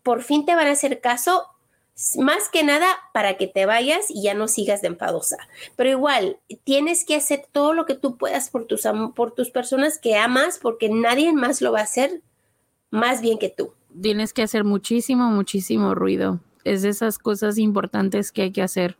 por 0.02 0.22
fin 0.22 0.46
te 0.46 0.54
van 0.54 0.68
a 0.68 0.72
hacer 0.72 1.00
caso, 1.00 1.46
más 2.18 2.50
que 2.50 2.62
nada 2.62 2.86
para 3.14 3.36
que 3.36 3.46
te 3.46 3.64
vayas 3.64 4.10
y 4.10 4.22
ya 4.22 4.34
no 4.34 4.48
sigas 4.48 4.82
de 4.82 4.88
enfadosa. 4.88 5.38
Pero 5.76 5.90
igual, 5.90 6.38
tienes 6.64 7.04
que 7.04 7.16
hacer 7.16 7.46
todo 7.50 7.72
lo 7.72 7.86
que 7.86 7.94
tú 7.94 8.18
puedas 8.18 8.50
por 8.50 8.66
tus, 8.66 8.82
por 9.14 9.32
tus 9.32 9.50
personas 9.50 9.98
que 9.98 10.16
amas, 10.16 10.58
porque 10.60 10.90
nadie 10.90 11.32
más 11.32 11.62
lo 11.62 11.72
va 11.72 11.80
a 11.80 11.84
hacer 11.84 12.22
más 12.90 13.22
bien 13.22 13.38
que 13.38 13.48
tú. 13.48 13.72
Tienes 14.00 14.34
que 14.34 14.42
hacer 14.42 14.64
muchísimo, 14.64 15.30
muchísimo 15.30 15.94
ruido. 15.94 16.40
Es 16.64 16.82
de 16.82 16.90
esas 16.90 17.18
cosas 17.18 17.56
importantes 17.56 18.30
que 18.30 18.42
hay 18.42 18.52
que 18.52 18.62
hacer. 18.62 18.98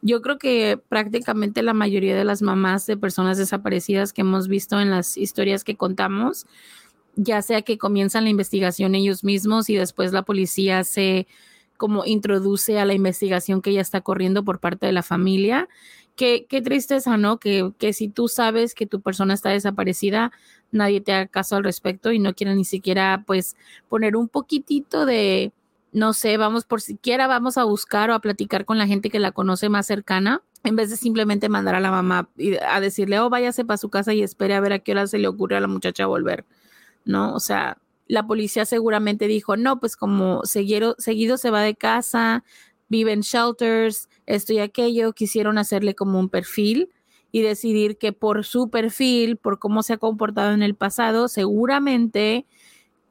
Yo 0.00 0.20
creo 0.20 0.38
que 0.38 0.80
prácticamente 0.88 1.62
la 1.62 1.74
mayoría 1.74 2.16
de 2.16 2.24
las 2.24 2.42
mamás 2.42 2.86
de 2.86 2.96
personas 2.96 3.38
desaparecidas 3.38 4.12
que 4.12 4.22
hemos 4.22 4.48
visto 4.48 4.80
en 4.80 4.90
las 4.90 5.16
historias 5.16 5.62
que 5.62 5.76
contamos, 5.76 6.46
ya 7.14 7.40
sea 7.40 7.62
que 7.62 7.78
comienzan 7.78 8.24
la 8.24 8.30
investigación 8.30 8.96
ellos 8.96 9.22
mismos 9.22 9.70
y 9.70 9.76
después 9.76 10.12
la 10.12 10.22
policía 10.22 10.82
se 10.82 11.28
como 11.82 12.04
introduce 12.06 12.78
a 12.78 12.84
la 12.84 12.94
investigación 12.94 13.60
que 13.60 13.72
ya 13.72 13.80
está 13.80 14.02
corriendo 14.02 14.44
por 14.44 14.60
parte 14.60 14.86
de 14.86 14.92
la 14.92 15.02
familia. 15.02 15.68
Qué, 16.14 16.46
qué 16.48 16.62
tristeza, 16.62 17.16
¿no? 17.16 17.40
Que, 17.40 17.72
que 17.76 17.92
si 17.92 18.08
tú 18.08 18.28
sabes 18.28 18.76
que 18.76 18.86
tu 18.86 19.00
persona 19.00 19.34
está 19.34 19.50
desaparecida, 19.50 20.30
nadie 20.70 21.00
te 21.00 21.12
haga 21.12 21.26
caso 21.26 21.56
al 21.56 21.64
respecto 21.64 22.12
y 22.12 22.20
no 22.20 22.34
quiera 22.34 22.54
ni 22.54 22.64
siquiera, 22.64 23.24
pues, 23.26 23.56
poner 23.88 24.14
un 24.14 24.28
poquitito 24.28 25.06
de, 25.06 25.52
no 25.90 26.12
sé, 26.12 26.36
vamos, 26.36 26.66
por 26.66 26.80
siquiera 26.80 27.26
vamos 27.26 27.58
a 27.58 27.64
buscar 27.64 28.10
o 28.10 28.14
a 28.14 28.20
platicar 28.20 28.64
con 28.64 28.78
la 28.78 28.86
gente 28.86 29.10
que 29.10 29.18
la 29.18 29.32
conoce 29.32 29.68
más 29.68 29.84
cercana, 29.84 30.40
en 30.62 30.76
vez 30.76 30.88
de 30.88 30.96
simplemente 30.96 31.48
mandar 31.48 31.74
a 31.74 31.80
la 31.80 31.90
mamá 31.90 32.28
a 32.68 32.80
decirle, 32.80 33.18
oh, 33.18 33.28
váyase 33.28 33.64
para 33.64 33.76
su 33.76 33.90
casa 33.90 34.14
y 34.14 34.22
espere 34.22 34.54
a 34.54 34.60
ver 34.60 34.72
a 34.72 34.78
qué 34.78 34.92
hora 34.92 35.08
se 35.08 35.18
le 35.18 35.26
ocurre 35.26 35.56
a 35.56 35.60
la 35.60 35.66
muchacha 35.66 36.06
volver, 36.06 36.44
¿no? 37.04 37.34
O 37.34 37.40
sea, 37.40 37.78
la 38.12 38.26
policía 38.26 38.66
seguramente 38.66 39.26
dijo, 39.26 39.56
no, 39.56 39.80
pues 39.80 39.96
como 39.96 40.44
seguido, 40.44 40.96
seguido 40.98 41.38
se 41.38 41.48
va 41.48 41.62
de 41.62 41.74
casa, 41.74 42.44
vive 42.90 43.12
en 43.12 43.22
shelters, 43.22 44.10
esto 44.26 44.52
y 44.52 44.58
aquello, 44.58 45.14
quisieron 45.14 45.56
hacerle 45.56 45.94
como 45.94 46.20
un 46.20 46.28
perfil 46.28 46.90
y 47.30 47.40
decidir 47.40 47.96
que 47.96 48.12
por 48.12 48.44
su 48.44 48.68
perfil, 48.68 49.38
por 49.38 49.58
cómo 49.58 49.82
se 49.82 49.94
ha 49.94 49.96
comportado 49.96 50.52
en 50.52 50.62
el 50.62 50.74
pasado, 50.74 51.26
seguramente 51.26 52.44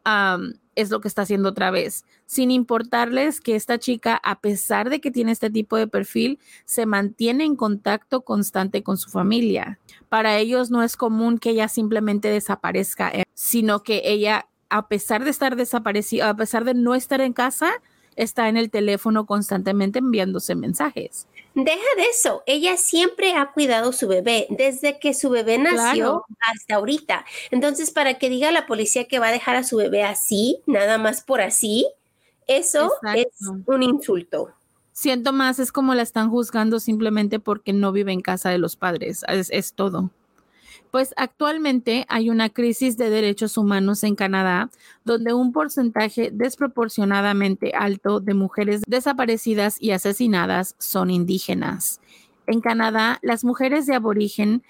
am, 0.04 0.54
es 0.76 0.92
lo 0.92 1.02
que 1.02 1.08
está 1.08 1.24
haciendo 1.24 1.50
otra 1.50 1.72
vez, 1.72 2.06
sin 2.28 2.52
importarles 2.52 3.42
que 3.42 3.56
esta 3.56 3.80
chica, 3.80 4.22
a 4.24 4.40
pesar 4.40 4.92
de 4.92 5.02
que 5.02 5.10
tiene 5.10 5.32
este 5.32 5.50
tipo 5.50 5.78
de 5.78 5.88
perfil, 5.88 6.38
se 6.66 6.86
mantiene 6.86 7.44
en 7.44 7.56
contacto 7.56 8.22
constante 8.22 8.84
con 8.84 8.98
su 8.98 9.10
familia. 9.10 9.80
Para 10.10 10.38
ellos 10.38 10.70
no 10.70 10.84
es 10.84 10.96
común 10.96 11.40
que 11.40 11.50
ella 11.50 11.68
simplemente 11.68 12.28
desaparezca, 12.28 13.10
eh, 13.10 13.24
sino 13.34 13.82
que 13.82 14.04
ella, 14.06 14.48
a 14.72 14.88
pesar 14.88 15.24
de 15.24 15.30
estar 15.30 15.56
desaparecida, 15.56 16.30
a 16.30 16.36
pesar 16.36 16.64
de 16.64 16.74
no 16.74 16.96
estar 16.96 17.22
en 17.22 17.34
casa, 17.34 17.72
está 18.16 18.50
en 18.50 18.58
el 18.58 18.72
teléfono 18.72 19.26
constantemente 19.26 20.00
enviándose 20.00 20.56
mensajes. 20.56 21.28
Deja 21.54 21.76
de 21.98 22.04
eso. 22.06 22.44
Ella 22.46 22.78
siempre 22.78 23.34
ha 23.34 23.52
cuidado 23.52 23.92
su 23.92 24.08
bebé 24.08 24.48
desde 24.50 25.00
que 25.00 25.14
su 25.14 25.30
bebé 25.30 25.58
nació 25.58 25.74
Claro. 25.84 26.26
hasta 26.40 26.76
ahorita. 26.76 27.26
Entonces, 27.52 27.92
para 27.92 28.18
que 28.18 28.30
diga 28.30 28.52
la 28.54 28.66
policía 28.66 29.06
que 29.06 29.20
va 29.20 29.28
a 29.28 29.32
dejar 29.34 29.58
a 29.58 29.64
su 29.64 29.76
bebé 29.76 30.04
así, 30.04 30.62
nada 30.66 30.98
más 30.98 31.22
por 31.22 31.42
así, 31.42 31.88
eso 32.48 32.92
es 33.16 33.28
un 33.66 33.84
insulto. 33.84 34.52
Siento 34.94 35.34
más, 35.34 35.60
es 35.60 35.72
como 35.72 35.94
la 35.94 36.04
están 36.04 36.30
juzgando 36.30 36.80
simplemente 36.80 37.40
porque 37.40 37.74
no 37.74 37.92
vive 37.92 38.12
en 38.14 38.22
casa 38.22 38.50
de 38.50 38.58
los 38.58 38.76
padres. 38.76 39.24
Es, 39.28 39.50
es 39.52 39.74
todo. 39.74 40.10
Pues 40.92 41.14
actualmente 41.16 42.06
hay 42.10 42.30
una 42.30 42.50
crisis 42.50 42.98
de 42.98 43.10
derechos 43.10 43.58
humanos 43.58 44.04
en 44.04 44.16
Canadá, 44.16 44.70
donde 45.06 45.34
un 45.34 45.54
porcentaje 45.54 46.32
desproporcionadamente 46.34 47.72
alto 47.74 48.20
de 48.20 48.34
mujeres 48.34 48.82
desaparecidas 48.86 49.82
y 49.82 49.92
asesinadas 49.92 50.76
son 50.78 51.10
indígenas. 51.10 52.02
En 52.46 52.60
Canadá, 52.60 53.20
las 53.22 53.46
mujeres 53.46 53.86
de 53.86 53.96
aborigen 53.96 54.64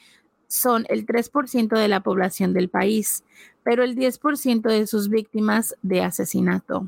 son 0.48 0.86
el 0.90 1.08
3% 1.08 1.75
de 1.75 1.88
la 1.88 2.01
población 2.01 2.54
del 2.54 2.70
país, 2.70 3.24
pero 3.63 3.84
el 3.84 3.96
10% 3.96 4.62
de 4.62 4.86
sus 4.86 5.10
víctimas 5.10 5.75
de 5.82 6.01
asesinato. 6.01 6.88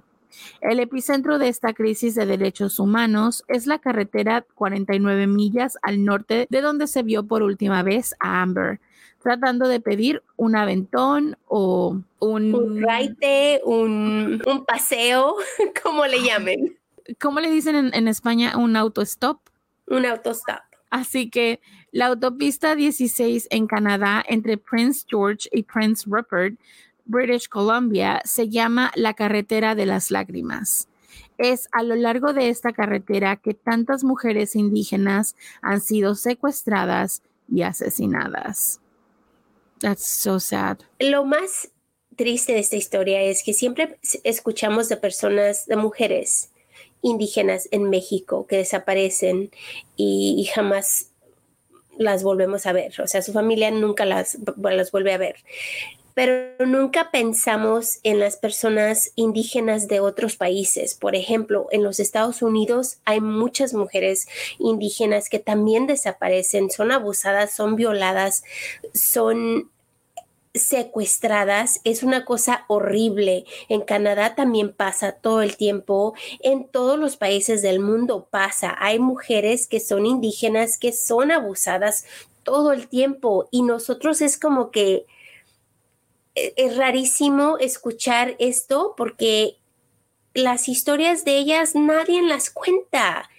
El 0.61 0.79
epicentro 0.79 1.39
de 1.39 1.47
esta 1.47 1.73
crisis 1.73 2.15
de 2.15 2.25
derechos 2.25 2.79
humanos 2.79 3.43
es 3.47 3.65
la 3.65 3.79
carretera 3.79 4.45
49 4.55 5.27
millas 5.27 5.77
al 5.81 6.03
norte 6.03 6.47
de 6.49 6.61
donde 6.61 6.87
se 6.87 7.03
vio 7.03 7.23
por 7.23 7.43
última 7.43 7.83
vez 7.83 8.15
a 8.19 8.41
Amber, 8.41 8.79
tratando 9.23 9.67
de 9.67 9.79
pedir 9.79 10.21
un 10.35 10.55
aventón 10.55 11.37
o 11.47 11.97
un... 12.19 12.53
Un 12.53 12.81
raite, 12.81 13.61
un, 13.63 14.41
un 14.45 14.65
paseo, 14.65 15.35
como 15.83 16.05
le 16.05 16.21
llamen, 16.21 16.77
¿Cómo 17.19 17.39
le 17.39 17.49
dicen 17.49 17.75
en, 17.75 17.93
en 17.93 18.07
España? 18.07 18.57
Un 18.57 18.77
autostop. 18.77 19.39
un 19.87 20.05
autostop. 20.05 20.61
Así 20.89 21.29
que 21.29 21.59
la 21.91 22.07
autopista 22.07 22.75
16 22.75 23.47
en 23.49 23.67
Canadá 23.67 24.23
entre 24.27 24.57
Prince 24.57 25.05
George 25.09 25.49
y 25.51 25.63
Prince 25.63 26.05
Rupert 26.07 26.55
British 27.05 27.49
Columbia, 27.49 28.21
se 28.23 28.49
llama 28.49 28.91
la 28.95 29.13
carretera 29.13 29.75
de 29.75 29.85
las 29.85 30.11
lágrimas. 30.11 30.87
Es 31.37 31.67
a 31.71 31.83
lo 31.83 31.95
largo 31.95 32.33
de 32.33 32.49
esta 32.49 32.71
carretera 32.71 33.35
que 33.35 33.53
tantas 33.53 34.03
mujeres 34.03 34.55
indígenas 34.55 35.35
han 35.61 35.81
sido 35.81 36.15
secuestradas 36.15 37.21
y 37.51 37.63
asesinadas. 37.63 38.79
That's 39.83 40.07
so 40.07 40.39
sad. 40.39 40.77
Lo 40.97 41.25
más 41.25 41.69
triste 42.15 42.53
de 42.53 42.59
esta 42.59 42.77
historia 42.77 43.21
es 43.21 43.43
que 43.43 43.53
siempre 43.53 43.97
escuchamos 44.23 44.87
de 44.87 44.95
personas, 44.95 45.65
de 45.65 45.75
mujeres 45.75 46.51
indígenas 47.01 47.67
en 47.71 47.89
México 47.89 48.47
que 48.47 48.55
desaparecen 48.55 49.51
y, 49.97 50.49
jamás 50.53 51.09
las 51.97 52.23
volvemos 52.23 52.65
a 52.65 52.71
ver. 52.71 53.01
O 53.01 53.07
sea, 53.07 53.21
su 53.21 53.33
familia 53.33 53.71
nunca 53.71 54.05
las, 54.05 54.37
las 54.57 54.89
vuelve 54.91 55.11
a 55.11 55.17
ver. 55.17 55.35
Pero 56.13 56.65
nunca 56.65 57.11
pensamos 57.11 57.99
en 58.03 58.19
las 58.19 58.37
personas 58.37 59.11
indígenas 59.15 59.87
de 59.87 59.99
otros 59.99 60.35
países. 60.35 60.93
Por 60.95 61.15
ejemplo, 61.15 61.67
en 61.71 61.83
los 61.83 61.99
Estados 61.99 62.41
Unidos 62.41 62.97
hay 63.05 63.19
muchas 63.19 63.73
mujeres 63.73 64.27
indígenas 64.59 65.29
que 65.29 65.39
también 65.39 65.87
desaparecen, 65.87 66.69
son 66.69 66.91
abusadas, 66.91 67.55
son 67.55 67.75
violadas, 67.75 68.43
son 68.93 69.71
secuestradas 70.53 71.81
es 71.83 72.03
una 72.03 72.25
cosa 72.25 72.65
horrible. 72.67 73.45
En 73.69 73.81
Canadá 73.81 74.35
también 74.35 74.71
pasa 74.71 75.13
todo 75.13 75.41
el 75.41 75.57
tiempo. 75.57 76.13
En 76.41 76.67
todos 76.67 76.99
los 76.99 77.17
países 77.17 77.61
del 77.61 77.79
mundo 77.79 78.27
pasa. 78.29 78.75
Hay 78.79 78.99
mujeres 78.99 79.67
que 79.67 79.79
son 79.79 80.05
indígenas 80.05 80.77
que 80.77 80.91
son 80.91 81.31
abusadas 81.31 82.05
todo 82.43 82.71
el 82.71 82.87
tiempo 82.87 83.47
y 83.51 83.63
nosotros 83.63 84.21
es 84.21 84.37
como 84.37 84.69
que 84.69 85.05
es 86.35 86.77
rarísimo 86.77 87.57
escuchar 87.57 88.35
esto 88.39 88.93
porque 88.97 89.57
las 90.33 90.67
historias 90.67 91.25
de 91.25 91.37
ellas 91.37 91.75
nadie 91.75 92.21
las 92.21 92.49
cuenta. 92.49 93.29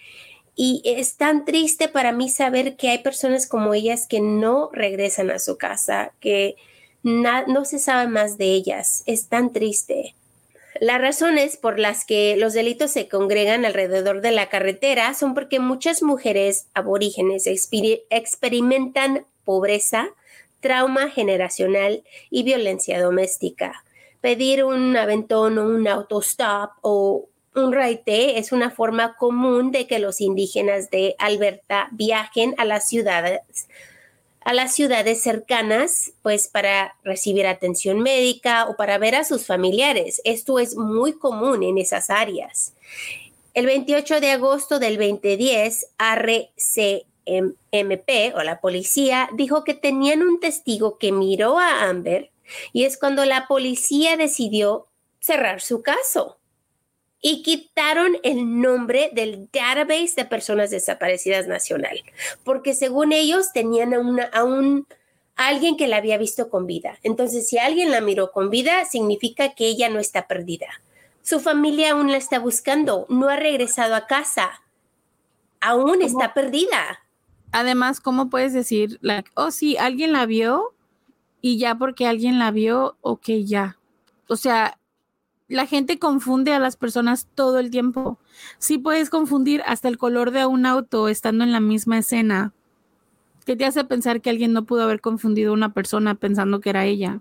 Y 0.56 0.82
es 0.84 1.16
tan 1.16 1.44
triste 1.44 1.88
para 1.88 2.12
mí 2.12 2.28
saber 2.28 2.76
que 2.76 2.90
hay 2.90 2.98
personas 2.98 3.48
como 3.48 3.74
ellas 3.74 4.06
que 4.06 4.20
no 4.20 4.70
regresan 4.72 5.30
a 5.30 5.40
su 5.40 5.58
casa, 5.58 6.12
que, 6.20 6.56
no 7.02 7.66
se 7.66 7.78
sabe 7.78 8.08
más 8.08 8.38
de 8.38 8.46
ellas. 8.46 9.02
Es 9.04 9.28
tan 9.28 9.52
triste. 9.52 10.14
Las 10.80 11.00
razones 11.00 11.56
por 11.56 11.78
las 11.78 12.04
que 12.04 12.36
los 12.36 12.54
delitos 12.54 12.90
se 12.90 13.08
congregan 13.08 13.64
alrededor 13.64 14.22
de 14.22 14.32
la 14.32 14.48
carretera 14.48 15.12
son 15.14 15.34
porque 15.34 15.60
muchas 15.60 16.02
mujeres 16.02 16.66
aborígenes 16.72 17.46
experimentan 17.46 19.26
pobreza, 19.44 20.08
trauma 20.64 21.10
generacional 21.10 22.04
y 22.30 22.42
violencia 22.42 22.98
doméstica. 22.98 23.84
Pedir 24.22 24.64
un 24.64 24.96
aventón 24.96 25.58
o 25.58 25.66
un 25.66 25.86
autostop 25.86 26.70
o 26.80 27.28
un 27.54 27.70
raite 27.74 28.38
es 28.38 28.50
una 28.50 28.70
forma 28.70 29.14
común 29.18 29.72
de 29.72 29.86
que 29.86 29.98
los 29.98 30.22
indígenas 30.22 30.90
de 30.90 31.16
Alberta 31.18 31.88
viajen 31.92 32.54
a 32.56 32.64
las 32.64 32.88
ciudades 32.88 33.68
a 34.40 34.52
las 34.52 34.74
ciudades 34.74 35.22
cercanas, 35.22 36.12
pues 36.22 36.48
para 36.48 36.96
recibir 37.02 37.46
atención 37.46 38.00
médica 38.00 38.66
o 38.68 38.76
para 38.76 38.98
ver 38.98 39.14
a 39.14 39.24
sus 39.24 39.46
familiares. 39.46 40.20
Esto 40.24 40.58
es 40.58 40.76
muy 40.76 41.14
común 41.14 41.62
en 41.62 41.78
esas 41.78 42.10
áreas. 42.10 42.74
El 43.54 43.64
28 43.64 44.20
de 44.20 44.32
agosto 44.32 44.78
del 44.78 44.98
2010, 44.98 45.86
RCMP 47.26 48.34
o 48.34 48.42
la 48.42 48.60
policía 48.60 49.28
dijo 49.34 49.64
que 49.64 49.74
tenían 49.74 50.22
un 50.22 50.40
testigo 50.40 50.98
que 50.98 51.12
miró 51.12 51.58
a 51.58 51.84
Amber 51.84 52.30
y 52.72 52.84
es 52.84 52.98
cuando 52.98 53.24
la 53.24 53.46
policía 53.46 54.16
decidió 54.16 54.86
cerrar 55.20 55.60
su 55.60 55.82
caso 55.82 56.38
y 57.20 57.42
quitaron 57.42 58.18
el 58.22 58.60
nombre 58.60 59.10
del 59.14 59.48
database 59.50 60.12
de 60.14 60.24
personas 60.26 60.70
desaparecidas 60.70 61.46
nacional, 61.46 62.02
porque 62.44 62.74
según 62.74 63.12
ellos 63.12 63.50
tenían 63.54 63.94
a, 63.94 63.98
una, 63.98 64.24
a 64.24 64.44
un 64.44 64.86
alguien 65.36 65.78
que 65.78 65.88
la 65.88 65.96
había 65.96 66.18
visto 66.18 66.50
con 66.50 66.66
vida. 66.66 66.98
Entonces, 67.02 67.48
si 67.48 67.56
alguien 67.56 67.90
la 67.90 68.02
miró 68.02 68.30
con 68.30 68.50
vida, 68.50 68.84
significa 68.84 69.54
que 69.54 69.66
ella 69.66 69.88
no 69.88 70.00
está 70.00 70.26
perdida. 70.26 70.66
Su 71.22 71.40
familia 71.40 71.92
aún 71.92 72.12
la 72.12 72.18
está 72.18 72.38
buscando, 72.38 73.06
no 73.08 73.30
ha 73.30 73.36
regresado 73.36 73.94
a 73.94 74.06
casa, 74.06 74.62
aún 75.60 76.02
está 76.02 76.34
perdida. 76.34 77.03
Además, 77.56 78.00
¿cómo 78.00 78.30
puedes 78.30 78.52
decir, 78.52 78.98
like, 79.00 79.30
oh, 79.34 79.52
sí, 79.52 79.76
alguien 79.76 80.10
la 80.10 80.26
vio 80.26 80.74
y 81.40 81.56
ya 81.56 81.76
porque 81.76 82.08
alguien 82.08 82.40
la 82.40 82.50
vio, 82.50 82.96
ok, 83.00 83.28
ya? 83.44 83.78
O 84.26 84.34
sea, 84.34 84.80
la 85.46 85.64
gente 85.64 86.00
confunde 86.00 86.52
a 86.52 86.58
las 86.58 86.76
personas 86.76 87.28
todo 87.36 87.60
el 87.60 87.70
tiempo. 87.70 88.18
Sí 88.58 88.78
puedes 88.78 89.08
confundir 89.08 89.62
hasta 89.66 89.86
el 89.86 89.98
color 89.98 90.32
de 90.32 90.46
un 90.46 90.66
auto 90.66 91.06
estando 91.06 91.44
en 91.44 91.52
la 91.52 91.60
misma 91.60 91.98
escena. 91.98 92.52
¿Qué 93.46 93.54
te 93.54 93.66
hace 93.66 93.84
pensar 93.84 94.20
que 94.20 94.30
alguien 94.30 94.52
no 94.52 94.64
pudo 94.64 94.82
haber 94.82 95.00
confundido 95.00 95.52
a 95.52 95.54
una 95.54 95.72
persona 95.72 96.16
pensando 96.16 96.60
que 96.60 96.70
era 96.70 96.86
ella? 96.86 97.20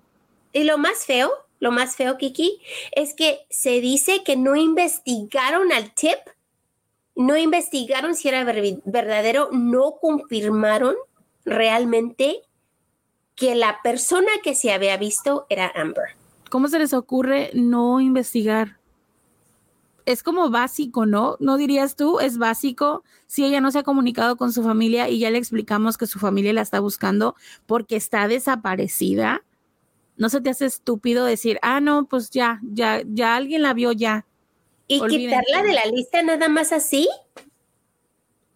Y 0.51 0.63
lo 0.63 0.79
más 0.79 1.05
feo, 1.05 1.29
lo 1.59 1.71
más 1.71 1.95
feo, 1.95 2.17
Kiki, 2.17 2.59
es 2.93 3.13
que 3.13 3.41
se 3.51 3.81
dice 3.81 4.23
que 4.25 4.35
no 4.35 4.55
investigaron 4.55 5.71
al 5.71 5.93
tip, 5.93 6.17
no 7.15 7.37
investigaron 7.37 8.15
si 8.15 8.29
era 8.29 8.43
verdadero, 8.43 9.49
no 9.51 9.95
confirmaron 10.01 10.95
realmente 11.45 12.41
que 13.35 13.55
la 13.55 13.79
persona 13.83 14.29
que 14.43 14.55
se 14.55 14.71
había 14.71 14.97
visto 14.97 15.45
era 15.49 15.71
Amber. 15.75 16.15
¿Cómo 16.49 16.67
se 16.67 16.79
les 16.79 16.93
ocurre 16.93 17.51
no 17.53 17.99
investigar? 17.99 18.77
Es 20.05 20.21
como 20.21 20.49
básico, 20.49 21.05
¿no? 21.05 21.37
¿No 21.39 21.57
dirías 21.57 21.95
tú? 21.95 22.19
Es 22.19 22.37
básico 22.37 23.03
si 23.25 23.45
ella 23.45 23.61
no 23.61 23.71
se 23.71 23.79
ha 23.79 23.83
comunicado 23.83 24.35
con 24.35 24.51
su 24.51 24.61
familia 24.61 25.09
y 25.09 25.19
ya 25.19 25.31
le 25.31 25.37
explicamos 25.37 25.97
que 25.97 26.07
su 26.07 26.19
familia 26.19 26.53
la 26.53 26.61
está 26.61 26.79
buscando 26.79 27.35
porque 27.65 27.95
está 27.95 28.27
desaparecida. 28.27 29.43
¿No 30.17 30.29
se 30.29 30.41
te 30.41 30.49
hace 30.49 30.65
estúpido 30.65 31.25
decir, 31.25 31.57
ah, 31.61 31.79
no, 31.79 32.05
pues 32.05 32.29
ya, 32.29 32.59
ya, 32.63 33.01
ya 33.05 33.35
alguien 33.35 33.61
la 33.61 33.73
vio 33.73 33.91
ya? 33.93 34.25
¿Y 34.87 34.99
quitarla 35.07 35.63
de 35.63 35.73
la 35.73 35.85
lista 35.85 36.21
nada 36.21 36.49
más 36.49 36.71
así? 36.71 37.07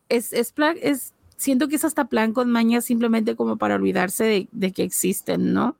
Es, 0.09 0.33
es, 0.33 0.53
es, 0.81 1.13
siento 1.35 1.67
que 1.67 1.75
es 1.75 1.85
hasta 1.85 2.05
plan 2.05 2.33
con 2.33 2.51
maña 2.51 2.81
simplemente 2.81 3.35
como 3.35 3.57
para 3.57 3.75
olvidarse 3.75 4.23
de, 4.23 4.47
de 4.51 4.71
que 4.71 4.83
existen, 4.83 5.53
¿no? 5.53 5.75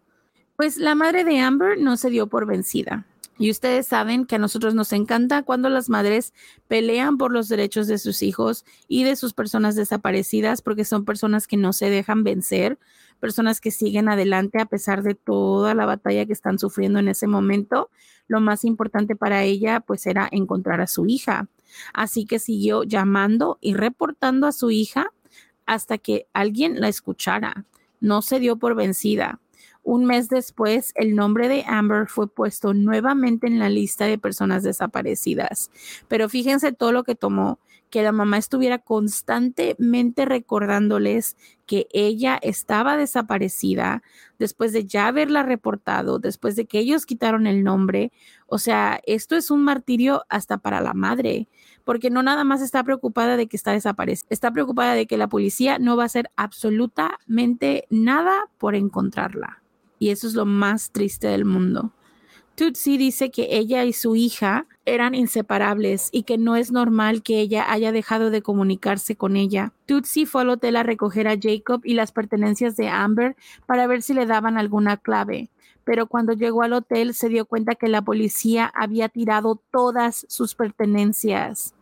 Pues 0.56 0.78
la 0.78 0.96
madre 0.96 1.24
de 1.24 1.40
Amber 1.40 1.78
no 1.78 1.98
se 1.98 2.10
dio 2.10 2.28
por 2.28 2.46
vencida. 2.46 3.06
Y 3.40 3.52
ustedes 3.52 3.86
saben 3.86 4.26
que 4.26 4.36
a 4.36 4.40
nosotros 4.40 4.74
nos 4.74 4.92
encanta 4.94 5.44
cuando 5.44 5.70
las 5.70 5.90
madres 5.90 6.34
pelean 6.68 7.18
por 7.18 7.32
los 7.32 7.48
derechos 7.48 7.88
de 7.88 8.00
sus 8.00 8.24
hijos 8.24 8.66
y 8.88 9.04
de 9.04 9.16
sus 9.16 9.34
personas 9.34 9.76
desaparecidas, 9.76 10.62
porque 10.62 10.86
son 10.86 11.06
personas 11.06 11.48
que 11.48 11.58
no 11.58 11.72
se 11.72 11.90
dejan 11.90 12.24
vencer, 12.24 12.80
personas 13.20 13.62
que 13.62 13.70
siguen 13.70 14.10
adelante 14.10 14.60
a 14.60 14.66
pesar 14.66 15.04
de 15.04 15.14
toda 15.14 15.76
la 15.76 15.86
batalla 15.86 16.26
que 16.26 16.34
están 16.34 16.58
sufriendo 16.58 16.98
en 17.00 17.08
ese 17.08 17.28
momento. 17.28 17.90
Lo 18.28 18.42
más 18.42 18.66
importante 18.66 19.16
para 19.16 19.44
ella, 19.44 19.82
pues, 19.82 20.08
era 20.08 20.28
encontrar 20.32 20.82
a 20.82 20.88
su 20.88 21.06
hija. 21.06 21.48
Así 21.94 22.26
que 22.26 22.40
siguió 22.40 22.84
llamando 22.84 23.60
y 23.62 23.76
reportando 23.76 24.48
a 24.48 24.52
su 24.52 24.72
hija 24.72 25.12
hasta 25.66 25.98
que 26.00 26.28
alguien 26.34 26.80
la 26.80 26.88
escuchara. 26.88 27.66
No 28.00 28.22
se 28.22 28.40
dio 28.40 28.58
por 28.58 28.76
vencida. 28.76 29.40
Un 29.90 30.04
mes 30.04 30.28
después, 30.28 30.92
el 30.96 31.16
nombre 31.16 31.48
de 31.48 31.64
Amber 31.66 32.08
fue 32.08 32.28
puesto 32.28 32.74
nuevamente 32.74 33.48
en 33.48 33.58
la 33.58 33.70
lista 33.70 34.04
de 34.04 34.18
personas 34.18 34.62
desaparecidas. 34.64 35.72
Pero 36.10 36.28
fíjense 36.28 36.74
todo 36.74 36.92
lo 36.92 37.06
que 37.06 37.16
tomó, 37.16 37.58
que 37.90 38.04
la 38.04 38.12
mamá 38.12 38.38
estuviera 38.38 38.80
constantemente 38.80 40.26
recordándoles 40.26 41.38
que 41.66 41.88
ella 41.94 42.38
estaba 42.42 42.98
desaparecida 42.98 44.04
después 44.38 44.74
de 44.74 44.84
ya 44.84 45.08
haberla 45.08 45.44
reportado, 45.44 46.20
después 46.20 46.58
de 46.58 46.66
que 46.66 46.80
ellos 46.80 47.06
quitaron 47.06 47.48
el 47.48 47.64
nombre. 47.64 48.12
O 48.46 48.58
sea, 48.58 49.00
esto 49.06 49.38
es 49.38 49.52
un 49.52 49.64
martirio 49.64 50.26
hasta 50.28 50.58
para 50.58 50.82
la 50.82 50.96
madre, 50.96 51.48
porque 51.86 52.10
no 52.10 52.24
nada 52.24 52.44
más 52.44 52.62
está 52.62 52.84
preocupada 52.84 53.38
de 53.38 53.48
que 53.48 53.56
está 53.56 53.72
desaparecida, 53.72 54.28
está 54.32 54.52
preocupada 54.52 54.96
de 54.96 55.08
que 55.08 55.16
la 55.16 55.30
policía 55.30 55.80
no 55.80 55.96
va 55.96 56.04
a 56.04 56.08
hacer 56.08 56.30
absolutamente 56.36 57.88
nada 57.90 58.50
por 58.58 58.76
encontrarla 58.76 59.62
y 60.00 60.10
eso 60.10 60.28
es 60.28 60.34
lo 60.34 60.46
más 60.46 60.92
triste 60.92 61.28
del 61.28 61.46
mundo. 61.46 61.92
Tutsi 62.58 62.98
dice 62.98 63.30
que 63.30 63.50
ella 63.52 63.86
y 63.86 63.94
su 63.94 64.16
hija 64.16 64.66
eran 64.84 65.14
inseparables 65.14 66.10
y 66.12 66.24
que 66.24 66.40
no 66.40 66.56
es 66.56 66.72
normal 66.72 67.22
que 67.22 67.40
ella 67.40 67.72
haya 67.72 67.92
dejado 67.92 68.32
de 68.32 68.42
comunicarse 68.42 69.16
con 69.16 69.38
ella. 69.38 69.74
Tutsi 69.86 70.26
fue 70.26 70.42
al 70.42 70.50
hotel 70.50 70.76
a 70.76 70.82
recoger 70.82 71.28
a 71.28 71.38
Jacob 71.40 71.82
y 71.84 71.94
las 71.94 72.12
pertenencias 72.12 72.76
de 72.76 72.90
Amber 72.90 73.36
para 73.68 73.86
ver 73.86 74.02
si 74.02 74.16
le 74.16 74.26
daban 74.26 74.58
alguna 74.58 74.98
clave, 74.98 75.52
pero 75.84 76.08
cuando 76.08 76.34
llegó 76.34 76.64
al 76.64 76.74
hotel 76.74 77.14
se 77.14 77.30
dio 77.30 77.46
cuenta 77.46 77.76
que 77.76 77.90
la 77.90 78.02
policía 78.02 78.72
había 78.74 79.08
tirado 79.08 79.62
todas 79.72 80.26
sus 80.28 80.56
pertenencias. 80.56 81.77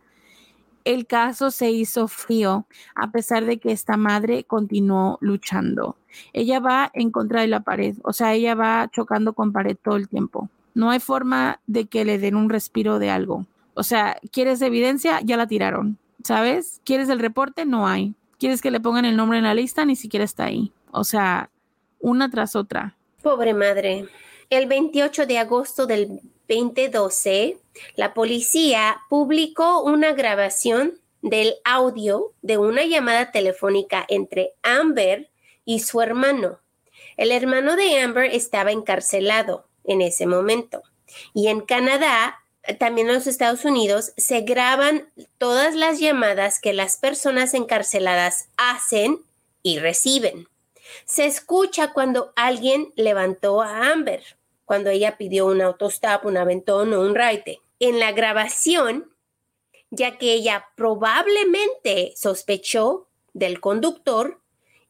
El 0.86 1.06
caso 1.06 1.50
se 1.50 1.70
hizo 1.72 2.06
frío 2.06 2.64
a 2.94 3.10
pesar 3.10 3.44
de 3.44 3.58
que 3.58 3.72
esta 3.72 3.96
madre 3.96 4.44
continuó 4.44 5.18
luchando. 5.20 5.96
Ella 6.32 6.60
va 6.60 6.92
en 6.94 7.10
contra 7.10 7.40
de 7.40 7.48
la 7.48 7.60
pared, 7.60 7.96
o 8.04 8.12
sea, 8.12 8.34
ella 8.34 8.54
va 8.54 8.88
chocando 8.92 9.32
con 9.32 9.52
pared 9.52 9.76
todo 9.82 9.96
el 9.96 10.08
tiempo. 10.08 10.48
No 10.74 10.90
hay 10.90 11.00
forma 11.00 11.60
de 11.66 11.86
que 11.86 12.04
le 12.04 12.18
den 12.18 12.36
un 12.36 12.48
respiro 12.48 13.00
de 13.00 13.10
algo. 13.10 13.46
O 13.74 13.82
sea, 13.82 14.18
¿quieres 14.30 14.62
evidencia? 14.62 15.20
Ya 15.24 15.36
la 15.36 15.48
tiraron, 15.48 15.98
¿sabes? 16.22 16.80
¿Quieres 16.84 17.08
el 17.08 17.18
reporte? 17.18 17.66
No 17.66 17.88
hay. 17.88 18.14
¿Quieres 18.38 18.62
que 18.62 18.70
le 18.70 18.78
pongan 18.78 19.04
el 19.04 19.16
nombre 19.16 19.38
en 19.38 19.44
la 19.44 19.54
lista? 19.54 19.84
Ni 19.84 19.96
siquiera 19.96 20.24
está 20.24 20.44
ahí. 20.44 20.72
O 20.92 21.02
sea, 21.02 21.50
una 21.98 22.30
tras 22.30 22.54
otra. 22.54 22.96
Pobre 23.22 23.54
madre. 23.54 24.08
El 24.50 24.66
28 24.66 25.26
de 25.26 25.38
agosto 25.38 25.86
del 25.86 26.20
2012, 26.48 27.58
la 27.94 28.14
policía 28.14 29.02
publicó 29.08 29.82
una 29.82 30.12
grabación 30.12 31.00
del 31.22 31.56
audio 31.64 32.32
de 32.42 32.58
una 32.58 32.84
llamada 32.84 33.32
telefónica 33.32 34.04
entre 34.08 34.52
Amber 34.62 35.30
y 35.64 35.80
su 35.80 36.00
hermano. 36.00 36.60
El 37.16 37.32
hermano 37.32 37.76
de 37.76 38.00
Amber 38.00 38.30
estaba 38.32 38.70
encarcelado 38.70 39.66
en 39.84 40.02
ese 40.02 40.26
momento. 40.26 40.82
Y 41.34 41.48
en 41.48 41.60
Canadá, 41.60 42.42
también 42.78 43.08
en 43.08 43.14
los 43.14 43.26
Estados 43.26 43.64
Unidos, 43.64 44.12
se 44.16 44.42
graban 44.42 45.10
todas 45.38 45.74
las 45.74 45.98
llamadas 45.98 46.60
que 46.60 46.72
las 46.72 46.96
personas 46.96 47.54
encarceladas 47.54 48.48
hacen 48.56 49.20
y 49.62 49.78
reciben. 49.78 50.48
Se 51.04 51.24
escucha 51.24 51.92
cuando 51.92 52.32
alguien 52.36 52.92
levantó 52.96 53.62
a 53.62 53.90
Amber, 53.90 54.22
cuando 54.66 54.90
ella 54.90 55.16
pidió 55.16 55.46
un 55.46 55.62
autostop, 55.62 56.26
un 56.26 56.36
aventón 56.36 56.92
o 56.92 57.00
un 57.00 57.14
raite. 57.14 57.60
En 57.78 57.98
la 57.98 58.12
grabación, 58.12 59.10
ya 59.90 60.18
que 60.18 60.32
ella 60.32 60.66
probablemente 60.76 62.12
sospechó 62.16 63.08
del 63.32 63.60
conductor 63.60 64.40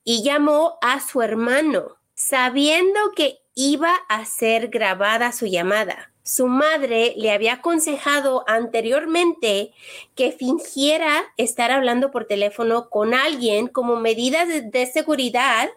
y 0.02 0.22
llamó 0.22 0.78
a 0.80 1.00
su 1.00 1.22
hermano, 1.22 1.98
sabiendo 2.14 3.12
que 3.14 3.38
iba 3.54 3.94
a 4.08 4.24
ser 4.24 4.68
grabada 4.68 5.32
su 5.32 5.46
llamada. 5.46 6.12
Su 6.22 6.48
madre 6.48 7.14
le 7.16 7.30
había 7.30 7.54
aconsejado 7.54 8.44
anteriormente 8.48 9.72
que 10.14 10.32
fingiera 10.32 11.24
estar 11.36 11.70
hablando 11.70 12.10
por 12.10 12.26
teléfono 12.26 12.88
con 12.88 13.14
alguien 13.14 13.68
como 13.68 13.96
medida 13.96 14.46
de, 14.46 14.62
de 14.62 14.86
seguridad 14.86 15.68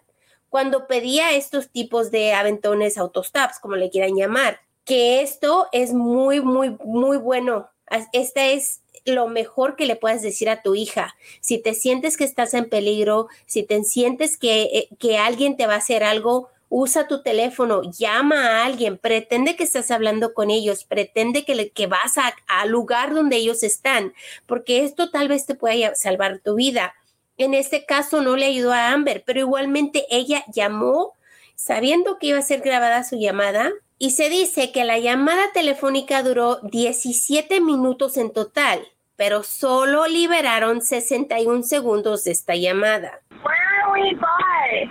cuando 0.49 0.87
pedía 0.87 1.31
estos 1.31 1.69
tipos 1.69 2.11
de 2.11 2.33
aventones 2.33 2.97
autostops, 2.97 3.59
como 3.59 3.75
le 3.75 3.89
quieran 3.89 4.15
llamar, 4.15 4.59
que 4.85 5.21
esto 5.21 5.67
es 5.71 5.93
muy, 5.93 6.41
muy, 6.41 6.75
muy 6.83 7.17
bueno. 7.17 7.69
Esta 8.11 8.47
es 8.47 8.81
lo 9.05 9.27
mejor 9.27 9.75
que 9.75 9.85
le 9.85 9.95
puedes 9.95 10.21
decir 10.21 10.49
a 10.49 10.61
tu 10.61 10.75
hija. 10.75 11.15
Si 11.41 11.57
te 11.57 11.73
sientes 11.73 12.17
que 12.17 12.23
estás 12.23 12.53
en 12.53 12.69
peligro, 12.69 13.27
si 13.45 13.63
te 13.63 13.83
sientes 13.83 14.37
que, 14.37 14.63
eh, 14.63 14.89
que 14.99 15.17
alguien 15.17 15.57
te 15.57 15.67
va 15.67 15.75
a 15.75 15.77
hacer 15.77 16.03
algo, 16.03 16.49
usa 16.69 17.07
tu 17.07 17.23
teléfono, 17.23 17.81
llama 17.83 18.47
a 18.47 18.65
alguien, 18.65 18.97
pretende 18.97 19.55
que 19.55 19.63
estás 19.63 19.89
hablando 19.91 20.33
con 20.33 20.51
ellos, 20.51 20.83
pretende 20.83 21.43
que, 21.43 21.71
que 21.71 21.87
vas 21.87 22.13
al 22.47 22.69
lugar 22.69 23.13
donde 23.13 23.37
ellos 23.37 23.63
están, 23.63 24.13
porque 24.45 24.83
esto 24.83 25.09
tal 25.09 25.27
vez 25.27 25.45
te 25.45 25.55
pueda 25.55 25.95
salvar 25.95 26.39
tu 26.39 26.55
vida. 26.55 26.93
En 27.39 27.53
este 27.53 27.85
caso 27.85 28.21
no 28.21 28.35
le 28.35 28.47
ayudó 28.47 28.73
a 28.73 28.91
Amber, 28.91 29.23
pero 29.25 29.39
igualmente 29.39 30.05
ella 30.09 30.43
llamó 30.53 31.13
sabiendo 31.55 32.19
que 32.19 32.27
iba 32.27 32.37
a 32.37 32.41
ser 32.41 32.59
grabada 32.59 33.05
su 33.05 33.17
llamada 33.17 33.71
y 33.97 34.11
se 34.11 34.29
dice 34.29 34.73
que 34.73 34.83
la 34.83 34.99
llamada 34.99 35.43
telefónica 35.53 36.21
duró 36.21 36.59
17 36.63 37.61
minutos 37.61 38.17
en 38.17 38.33
total, 38.33 38.81
pero 39.15 39.43
solo 39.43 40.05
liberaron 40.07 40.81
61 40.81 41.63
segundos 41.63 42.25
de 42.25 42.31
esta 42.31 42.55
llamada. 42.55 43.21
Where 43.41 43.55
are 43.85 43.93
we 43.93 44.15
by? 44.15 44.89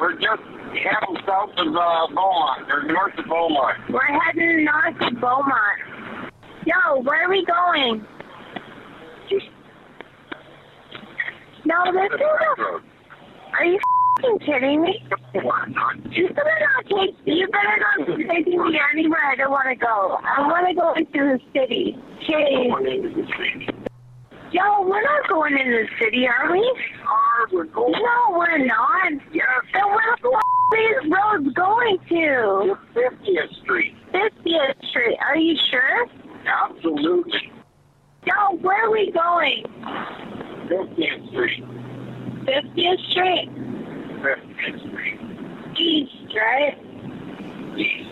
We're 0.00 0.16
No, 11.72 11.90
this 11.90 12.12
is 12.12 12.20
a... 12.20 13.56
Are 13.56 13.64
you 13.64 13.76
f***ing 13.76 14.38
kidding 14.40 14.82
me? 14.82 15.02
You 15.32 16.28
better 16.28 16.58
not 16.60 16.84
take... 16.84 17.16
You 17.24 17.48
better 17.48 17.78
not 17.80 18.06
be 18.18 18.24
taking 18.24 18.62
me 18.62 18.78
anywhere 18.92 19.24
I 19.24 19.36
don't 19.36 19.50
want 19.50 19.68
to 19.68 19.74
go. 19.74 20.18
I 20.22 20.40
want 20.42 20.68
to 20.68 20.74
go 20.74 20.92
into 20.92 21.38
the 21.38 21.40
city. 21.54 21.96
Jeez. 22.28 22.68
Yo, 24.52 24.82
we're 24.86 25.00
not 25.00 25.28
going 25.30 25.56
in 25.56 25.70
the 25.70 25.86
city, 25.98 26.28
are 26.28 26.52
we? 26.52 26.60
Are 27.08 27.48
we're 27.52 27.64
going 27.64 27.92
No, 27.92 28.36
we're 28.36 28.58
not. 28.66 29.12
Yes. 29.32 29.46
Then 29.72 29.86
where 29.86 30.16
the 30.20 30.28
f- 30.28 30.34
are 30.34 30.76
these 30.76 31.10
roads 31.10 31.54
going 31.54 31.98
to? 32.10 32.76
to 32.92 33.00
50th 33.00 33.62
Street. 33.62 33.94
50th 34.12 34.88
Street. 34.90 35.16
Are 35.22 35.38
you 35.38 35.56
sure? 35.70 36.06
Absolutely. 36.68 37.50
Yo, 38.26 38.56
where 38.60 38.84
are 38.86 38.90
we 38.90 39.10
going? 39.10 39.64
50th 40.72 41.28
Street. 41.28 41.64
50th 42.46 43.00
Street. 43.10 43.50
50th 44.22 44.78
Street. 44.88 45.20
East, 45.78 46.12
right? 46.34 46.78
East. 47.76 48.08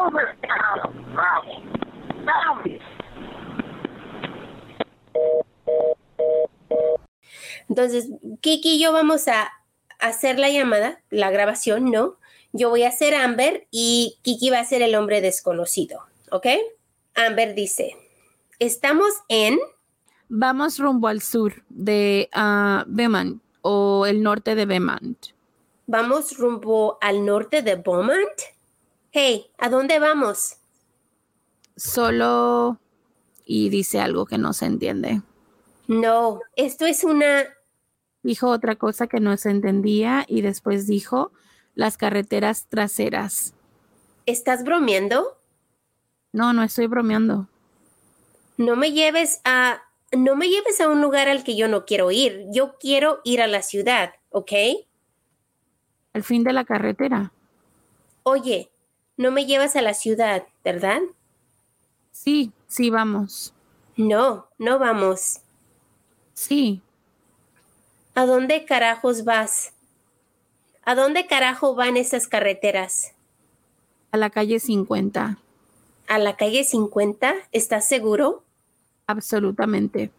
Over. 0.00 0.36
South. 2.24 2.66
Entonces, 7.68 8.08
Kiki 8.40 8.76
y 8.76 8.82
yo 8.82 8.92
vamos 8.92 9.28
a 9.28 9.52
hacer 9.98 10.38
la 10.38 10.48
llamada, 10.48 11.02
la 11.10 11.30
grabación, 11.30 11.90
¿no? 11.90 12.16
Yo 12.52 12.70
voy 12.70 12.84
a 12.84 12.90
ser 12.90 13.14
Amber 13.14 13.66
y 13.70 14.18
Kiki 14.22 14.48
va 14.50 14.60
a 14.60 14.64
ser 14.64 14.80
el 14.80 14.94
hombre 14.94 15.20
desconocido, 15.20 16.00
¿ok? 16.30 16.46
Amber 17.14 17.54
dice, 17.54 17.96
estamos 18.58 19.12
en... 19.28 19.58
Vamos 20.32 20.78
rumbo 20.78 21.08
al 21.08 21.22
sur 21.22 21.64
de 21.68 22.30
Beaumont 22.86 23.42
o 23.62 24.06
el 24.06 24.22
norte 24.22 24.54
de 24.54 24.64
Beaumont. 24.64 25.18
Vamos 25.88 26.38
rumbo 26.38 26.98
al 27.00 27.26
norte 27.26 27.62
de 27.62 27.74
Beaumont. 27.74 28.40
Hey, 29.10 29.50
¿a 29.58 29.68
dónde 29.68 29.98
vamos? 29.98 30.58
Solo 31.76 32.78
y 33.44 33.70
dice 33.70 34.00
algo 34.00 34.24
que 34.24 34.38
no 34.38 34.52
se 34.52 34.66
entiende. 34.66 35.20
No, 35.88 36.40
esto 36.54 36.86
es 36.86 37.02
una... 37.02 37.46
Dijo 38.22 38.50
otra 38.50 38.76
cosa 38.76 39.08
que 39.08 39.18
no 39.18 39.36
se 39.36 39.50
entendía 39.50 40.24
y 40.28 40.42
después 40.42 40.86
dijo 40.86 41.32
las 41.74 41.96
carreteras 41.96 42.66
traseras. 42.68 43.54
¿Estás 44.26 44.62
bromeando? 44.62 45.36
No, 46.32 46.52
no 46.52 46.62
estoy 46.62 46.86
bromeando. 46.86 47.48
No 48.58 48.76
me 48.76 48.92
lleves 48.92 49.40
a... 49.44 49.82
No 50.12 50.34
me 50.36 50.48
lleves 50.48 50.80
a 50.80 50.88
un 50.88 51.00
lugar 51.00 51.28
al 51.28 51.44
que 51.44 51.56
yo 51.56 51.68
no 51.68 51.84
quiero 51.84 52.10
ir. 52.10 52.46
Yo 52.50 52.76
quiero 52.78 53.20
ir 53.24 53.40
a 53.40 53.46
la 53.46 53.62
ciudad, 53.62 54.14
¿ok? 54.30 54.52
Al 56.12 56.24
fin 56.24 56.42
de 56.42 56.52
la 56.52 56.64
carretera. 56.64 57.32
Oye, 58.24 58.70
no 59.16 59.30
me 59.30 59.46
llevas 59.46 59.76
a 59.76 59.82
la 59.82 59.94
ciudad, 59.94 60.44
¿verdad? 60.64 61.00
Sí, 62.10 62.52
sí, 62.66 62.90
vamos. 62.90 63.54
No, 63.96 64.48
no 64.58 64.78
vamos. 64.78 65.40
Sí, 66.34 66.82
¿A 68.14 68.26
dónde 68.26 68.64
carajos 68.64 69.24
vas? 69.24 69.72
¿A 70.84 70.94
dónde 70.94 71.26
carajo 71.26 71.74
van 71.74 71.96
esas 71.96 72.26
carreteras? 72.26 73.12
a 74.12 74.16
la 74.16 74.28
calle 74.30 74.58
50. 74.58 75.38
¿A 76.08 76.18
la 76.18 76.36
calle 76.36 76.64
50? 76.64 77.32
¿Estás 77.52 77.86
seguro? 77.88 78.42
Absolutamente. 79.10 80.12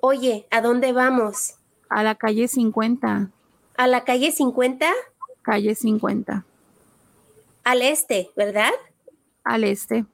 Oye, 0.00 0.46
¿a 0.50 0.60
dónde 0.60 0.92
vamos? 0.92 1.54
A 1.88 2.02
la 2.02 2.16
calle 2.16 2.46
50. 2.48 3.30
¿A 3.78 3.86
la 3.86 4.04
calle 4.04 4.30
50? 4.30 4.92
Calle 5.40 5.74
50. 5.74 6.44
Al 7.64 7.80
este, 7.80 8.30
¿verdad? 8.36 8.72
Al 9.42 9.64
este. 9.64 10.04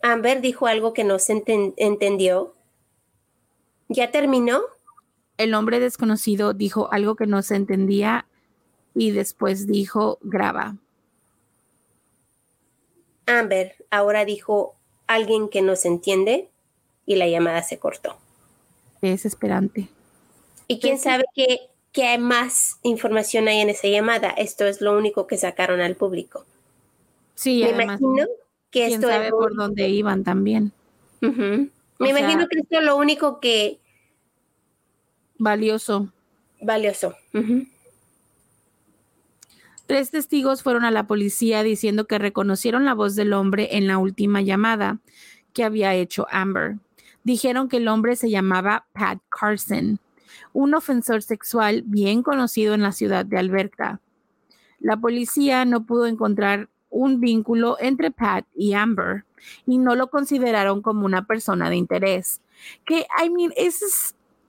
Amber 0.00 0.40
dijo 0.40 0.68
algo 0.68 0.92
que 0.92 1.02
no 1.02 1.18
se 1.18 1.34
enten- 1.34 1.74
entendió. 1.76 2.54
¿Ya 3.88 4.12
terminó? 4.12 4.60
El 5.38 5.54
hombre 5.54 5.80
desconocido 5.80 6.52
dijo 6.54 6.92
algo 6.92 7.16
que 7.16 7.26
no 7.26 7.42
se 7.42 7.56
entendía 7.56 8.26
y 8.94 9.10
después 9.10 9.66
dijo 9.66 10.18
graba. 10.22 10.76
Amber 13.26 13.74
ahora 13.90 14.24
dijo 14.24 14.76
alguien 15.14 15.48
que 15.48 15.62
no 15.62 15.76
se 15.76 15.88
entiende 15.88 16.48
y 17.06 17.16
la 17.16 17.26
llamada 17.28 17.62
se 17.62 17.78
cortó. 17.78 18.16
Desesperante. 19.00 19.88
¿Y 20.68 20.78
quién 20.78 20.98
sabe 20.98 21.24
qué, 21.34 21.68
qué 21.92 22.16
más 22.18 22.78
información 22.82 23.48
hay 23.48 23.60
en 23.60 23.70
esa 23.70 23.88
llamada? 23.88 24.30
Esto 24.30 24.66
es 24.66 24.80
lo 24.80 24.96
único 24.96 25.26
que 25.26 25.36
sacaron 25.36 25.80
al 25.80 25.96
público. 25.96 26.44
Sí, 27.34 27.60
Me 27.62 27.70
además, 27.70 28.00
imagino, 28.00 28.26
que 28.70 28.86
quién 28.86 28.92
esto 28.94 29.08
sabe 29.08 29.26
es 29.26 29.30
por 29.32 29.54
dónde 29.56 29.88
iban 29.88 30.22
también. 30.22 30.72
Me 31.20 32.08
imagino 32.10 32.46
que 32.48 32.60
esto 32.60 32.78
es 32.78 32.84
lo 32.84 32.96
único 32.96 33.40
que 33.40 33.78
Valioso. 35.38 36.12
valioso. 36.60 37.14
Tres 39.90 40.12
testigos 40.12 40.62
fueron 40.62 40.84
a 40.84 40.92
la 40.92 41.08
policía 41.08 41.64
diciendo 41.64 42.06
que 42.06 42.20
reconocieron 42.20 42.84
la 42.84 42.94
voz 42.94 43.16
del 43.16 43.32
hombre 43.32 43.70
en 43.76 43.88
la 43.88 43.98
última 43.98 44.40
llamada 44.40 45.00
que 45.52 45.64
había 45.64 45.96
hecho 45.96 46.28
Amber. 46.30 46.78
Dijeron 47.24 47.68
que 47.68 47.78
el 47.78 47.88
hombre 47.88 48.14
se 48.14 48.30
llamaba 48.30 48.86
Pat 48.92 49.18
Carson, 49.28 49.98
un 50.52 50.74
ofensor 50.74 51.22
sexual 51.22 51.82
bien 51.84 52.22
conocido 52.22 52.74
en 52.74 52.82
la 52.82 52.92
ciudad 52.92 53.26
de 53.26 53.36
Alberta. 53.36 53.98
La 54.78 54.96
policía 54.96 55.64
no 55.64 55.84
pudo 55.84 56.06
encontrar 56.06 56.68
un 56.88 57.18
vínculo 57.18 57.76
entre 57.80 58.12
Pat 58.12 58.46
y 58.54 58.74
Amber 58.74 59.24
y 59.66 59.78
no 59.78 59.96
lo 59.96 60.08
consideraron 60.08 60.82
como 60.82 61.04
una 61.04 61.26
persona 61.26 61.68
de 61.68 61.74
interés. 61.74 62.40
Que, 62.84 63.08
I 63.20 63.28
mean, 63.28 63.52
es 63.56 63.80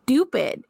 stupid. 0.04 0.66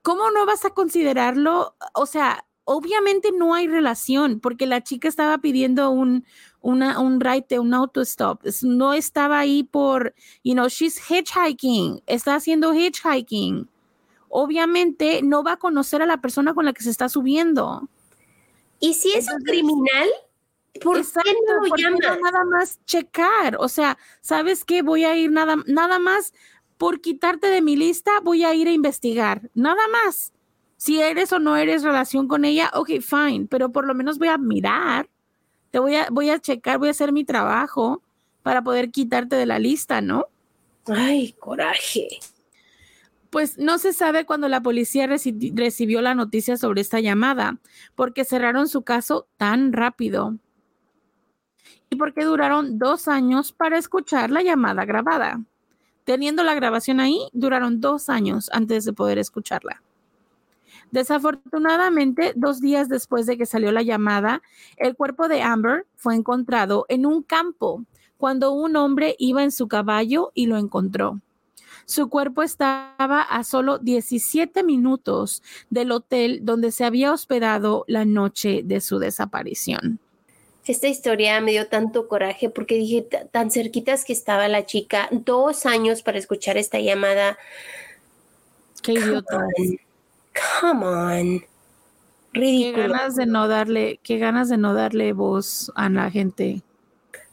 ¿Cómo 0.00 0.30
no 0.30 0.46
vas 0.46 0.64
a 0.64 0.70
considerarlo? 0.70 1.74
O 1.92 2.06
sea, 2.06 2.46
obviamente 2.70 3.32
no 3.32 3.54
hay 3.54 3.66
relación 3.66 4.40
porque 4.40 4.66
la 4.66 4.82
chica 4.82 5.08
estaba 5.08 5.38
pidiendo 5.38 5.88
un, 5.88 6.26
una, 6.60 7.00
un 7.00 7.18
ride 7.18 7.46
de 7.48 7.58
un 7.58 7.72
autostop. 7.72 8.42
No 8.62 8.92
estaba 8.92 9.38
ahí 9.38 9.62
por, 9.64 10.14
you 10.44 10.52
know, 10.52 10.68
she's 10.68 11.00
hitchhiking, 11.08 12.02
está 12.06 12.34
haciendo 12.34 12.74
hitchhiking. 12.74 13.70
Obviamente 14.28 15.22
no 15.22 15.42
va 15.42 15.52
a 15.52 15.56
conocer 15.56 16.02
a 16.02 16.06
la 16.06 16.20
persona 16.20 16.52
con 16.52 16.66
la 16.66 16.74
que 16.74 16.82
se 16.82 16.90
está 16.90 17.08
subiendo. 17.08 17.88
Y 18.80 18.92
si 18.92 19.12
es 19.12 19.28
un 19.32 19.40
criminal, 19.40 20.08
¿por 20.82 20.98
Exacto, 20.98 21.30
qué 21.74 21.82
no 21.84 21.90
lo 21.90 22.20
nada 22.20 22.44
más 22.44 22.84
checar? 22.84 23.56
O 23.60 23.70
sea, 23.70 23.96
¿sabes 24.20 24.66
qué? 24.66 24.82
Voy 24.82 25.04
a 25.04 25.16
ir 25.16 25.32
nada, 25.32 25.56
nada 25.66 25.98
más 25.98 26.34
por 26.76 27.00
quitarte 27.00 27.46
de 27.46 27.62
mi 27.62 27.76
lista, 27.76 28.10
voy 28.22 28.44
a 28.44 28.54
ir 28.54 28.68
a 28.68 28.72
investigar. 28.72 29.50
Nada 29.54 29.82
más. 29.90 30.34
Si 30.78 31.00
eres 31.00 31.32
o 31.32 31.40
no 31.40 31.56
eres 31.56 31.82
relación 31.82 32.28
con 32.28 32.44
ella, 32.44 32.70
ok, 32.72 33.00
fine, 33.00 33.46
pero 33.50 33.70
por 33.70 33.84
lo 33.84 33.94
menos 33.94 34.18
voy 34.18 34.28
a 34.28 34.38
mirar. 34.38 35.10
Te 35.72 35.80
voy 35.80 35.96
a, 35.96 36.08
voy 36.10 36.30
a 36.30 36.38
checar, 36.38 36.78
voy 36.78 36.88
a 36.88 36.92
hacer 36.92 37.12
mi 37.12 37.24
trabajo 37.24 38.00
para 38.42 38.62
poder 38.62 38.90
quitarte 38.90 39.36
de 39.36 39.44
la 39.44 39.58
lista, 39.58 40.00
¿no? 40.00 40.26
Ay, 40.86 41.32
coraje. 41.32 42.08
Pues 43.28 43.58
no 43.58 43.76
se 43.78 43.92
sabe 43.92 44.24
cuándo 44.24 44.48
la 44.48 44.62
policía 44.62 45.06
reci- 45.06 45.52
recibió 45.54 46.00
la 46.00 46.14
noticia 46.14 46.56
sobre 46.56 46.80
esta 46.80 47.00
llamada, 47.00 47.58
porque 47.94 48.24
cerraron 48.24 48.68
su 48.68 48.82
caso 48.82 49.26
tan 49.36 49.72
rápido. 49.72 50.38
Y 51.90 51.96
porque 51.96 52.24
duraron 52.24 52.78
dos 52.78 53.08
años 53.08 53.52
para 53.52 53.78
escuchar 53.78 54.30
la 54.30 54.42
llamada 54.42 54.84
grabada. 54.84 55.42
Teniendo 56.04 56.44
la 56.44 56.54
grabación 56.54 57.00
ahí, 57.00 57.28
duraron 57.32 57.80
dos 57.80 58.08
años 58.08 58.48
antes 58.52 58.84
de 58.84 58.92
poder 58.92 59.18
escucharla. 59.18 59.82
Desafortunadamente, 60.90 62.32
dos 62.34 62.60
días 62.60 62.88
después 62.88 63.26
de 63.26 63.36
que 63.36 63.46
salió 63.46 63.72
la 63.72 63.82
llamada, 63.82 64.42
el 64.76 64.94
cuerpo 64.96 65.28
de 65.28 65.42
Amber 65.42 65.86
fue 65.96 66.14
encontrado 66.14 66.86
en 66.88 67.06
un 67.06 67.22
campo 67.22 67.84
cuando 68.16 68.52
un 68.52 68.76
hombre 68.76 69.14
iba 69.18 69.42
en 69.42 69.52
su 69.52 69.68
caballo 69.68 70.32
y 70.34 70.46
lo 70.46 70.56
encontró. 70.56 71.20
Su 71.84 72.10
cuerpo 72.10 72.42
estaba 72.42 73.22
a 73.22 73.44
solo 73.44 73.78
17 73.78 74.62
minutos 74.62 75.42
del 75.70 75.90
hotel 75.92 76.40
donde 76.42 76.70
se 76.70 76.84
había 76.84 77.12
hospedado 77.12 77.84
la 77.86 78.04
noche 78.04 78.62
de 78.64 78.80
su 78.80 78.98
desaparición. 78.98 79.98
Esta 80.66 80.86
historia 80.86 81.40
me 81.40 81.52
dio 81.52 81.66
tanto 81.68 82.08
coraje 82.08 82.50
porque 82.50 82.74
dije 82.74 83.00
"Ta- 83.00 83.24
tan 83.24 83.50
cerquitas 83.50 84.04
que 84.04 84.12
estaba 84.12 84.48
la 84.48 84.66
chica, 84.66 85.08
dos 85.10 85.64
años 85.64 86.02
para 86.02 86.18
escuchar 86.18 86.58
esta 86.58 86.78
llamada. 86.78 87.38
Qué 88.82 88.92
idiota. 88.92 89.46
Come 90.60 90.86
on. 90.86 91.40
Qué 92.32 92.40
Ridículo. 92.40 92.88
ganas 92.88 93.16
de 93.16 93.26
no 93.26 93.48
darle, 93.48 94.00
qué 94.02 94.18
ganas 94.18 94.48
de 94.48 94.58
no 94.58 94.74
darle 94.74 95.12
voz 95.12 95.72
a 95.74 95.88
la 95.88 96.10
gente. 96.10 96.62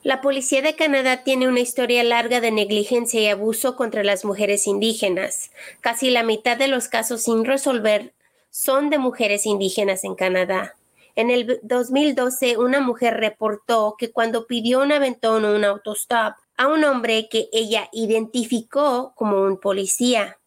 La 0.04 0.22
policía 0.22 0.62
de 0.62 0.76
Canadá 0.76 1.24
tiene 1.24 1.48
una 1.48 1.60
historia 1.60 2.04
larga 2.04 2.40
de 2.40 2.52
negligencia 2.52 3.22
y 3.22 3.28
abuso 3.28 3.76
contra 3.76 4.04
las 4.04 4.24
mujeres 4.24 4.68
indígenas. 4.68 5.52
Casi 5.82 6.12
la 6.12 6.24
mitad 6.24 6.58
de 6.58 6.68
los 6.68 6.88
casos 6.88 7.24
sin 7.24 7.44
resolver 7.44 8.14
son 8.52 8.90
de 8.90 9.00
mujeres 9.00 9.46
indígenas 9.46 10.04
en 10.04 10.16
Canadá. 10.16 10.76
En 11.16 11.32
el 11.32 11.60
2012, 11.64 12.58
una 12.58 12.82
mujer 12.82 13.16
reportó 13.16 13.96
que 13.98 14.12
cuando 14.12 14.48
pidió 14.48 14.82
un 14.82 14.92
aventón 14.92 15.44
o 15.44 15.56
un 15.56 15.66
autostop 15.66 16.36
a 16.58 16.68
un 16.68 16.84
hombre 16.84 17.28
que 17.30 17.50
ella 17.52 17.90
identificó 17.92 19.14
como 19.16 19.42
un 19.42 19.60
policía, 19.60 20.38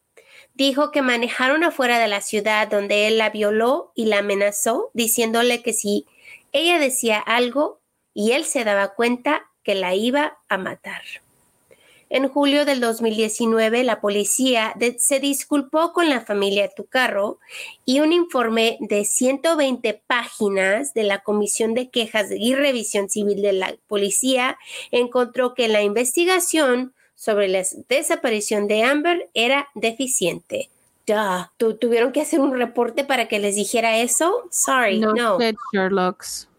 dijo 0.58 0.90
que 0.90 1.02
manejaron 1.02 1.62
afuera 1.62 2.00
de 2.00 2.08
la 2.08 2.20
ciudad 2.20 2.66
donde 2.68 3.06
él 3.06 3.16
la 3.16 3.30
violó 3.30 3.92
y 3.94 4.06
la 4.06 4.18
amenazó, 4.18 4.90
diciéndole 4.92 5.62
que 5.62 5.72
si 5.72 6.04
ella 6.52 6.80
decía 6.80 7.18
algo 7.18 7.80
y 8.12 8.32
él 8.32 8.44
se 8.44 8.64
daba 8.64 8.88
cuenta 8.94 9.46
que 9.62 9.76
la 9.76 9.94
iba 9.94 10.38
a 10.48 10.58
matar. 10.58 11.02
En 12.10 12.26
julio 12.28 12.64
del 12.64 12.80
2019, 12.80 13.84
la 13.84 14.00
policía 14.00 14.72
de- 14.76 14.98
se 14.98 15.20
disculpó 15.20 15.92
con 15.92 16.08
la 16.08 16.22
familia 16.22 16.70
Tucarro 16.74 17.38
y 17.84 18.00
un 18.00 18.12
informe 18.12 18.78
de 18.80 19.04
120 19.04 20.02
páginas 20.06 20.92
de 20.94 21.04
la 21.04 21.18
Comisión 21.20 21.74
de 21.74 21.90
Quejas 21.90 22.28
y 22.36 22.54
Revisión 22.54 23.10
Civil 23.10 23.42
de 23.42 23.52
la 23.52 23.76
Policía 23.86 24.58
encontró 24.90 25.54
que 25.54 25.68
la 25.68 25.82
investigación 25.82 26.94
sobre 27.18 27.48
la 27.48 27.64
desaparición 27.88 28.68
de 28.68 28.84
Amber 28.84 29.28
era 29.34 29.66
deficiente. 29.74 30.70
Duh. 31.04 31.46
¿Tu- 31.56 31.74
¿Tuvieron 31.76 32.12
que 32.12 32.20
hacer 32.20 32.38
un 32.38 32.52
reporte 32.56 33.02
para 33.02 33.26
que 33.26 33.40
les 33.40 33.56
dijera 33.56 33.98
eso? 33.98 34.44
Sorry, 34.52 35.00
No. 35.00 35.36